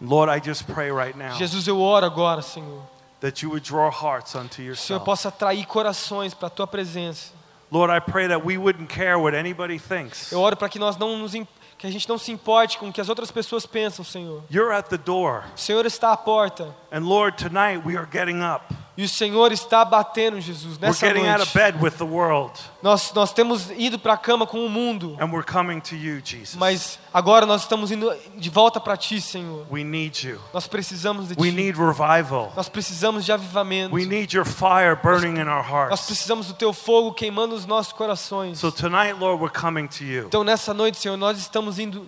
[0.00, 2.82] Lord, I just pray right now Jesus, eu oro agora, Senhor.
[3.20, 5.04] that you would draw hearts unto o Senhor yourself.
[5.04, 7.32] possa atrair corações para a tua presença.
[7.70, 10.30] Lord, I pray that we wouldn't care what anybody thinks.
[10.30, 12.92] Eu oro para que nós não nos que a gente não se importe com o
[12.92, 14.44] que as outras pessoas pensam, Senhor.
[14.48, 15.42] You're at the door.
[15.56, 18.74] O Senhor está à porta And Lord, tonight we are getting up.
[18.94, 21.54] e o Senhor está batendo, Jesus, We're nessa getting out of noite.
[21.54, 22.52] bed with the world.
[22.82, 26.20] Nós nós temos ido para a cama com o mundo, And we're coming to you,
[26.22, 26.56] Jesus.
[26.56, 29.64] mas agora nós estamos indo de volta para ti, Senhor.
[29.70, 30.38] We need you.
[30.52, 31.56] Nós precisamos de We ti.
[31.56, 32.52] need revival.
[32.54, 33.94] Nós precisamos de avivamento.
[33.94, 36.04] We need your fire burning in our Nós hearts.
[36.06, 38.58] precisamos do teu fogo queimando os nossos corações.
[38.58, 40.26] So tonight, Lord, we're coming to you.
[40.26, 42.06] Então nessa noite, Senhor, nós estamos indo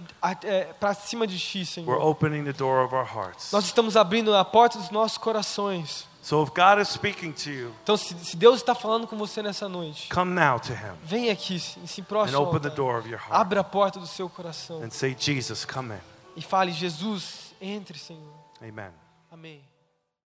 [0.78, 1.99] para cima de ti, We're Senhor.
[2.03, 3.51] opening the door of our hearts.
[3.53, 6.07] Nós estamos abrindo a porta dos nossos corações.
[6.22, 9.43] So if God is speaking to you, Então, se, se Deus está falando com você
[9.43, 12.41] nessa noite, come now to Him vem aqui, se, and próximo.
[12.41, 15.64] open the door of your heart Abra a porta do seu coração and say, Jesus,
[15.66, 16.01] come in.
[16.37, 18.33] e fale: Jesus, entre, Senhor.
[18.62, 18.91] Amen.
[19.31, 19.74] Amém.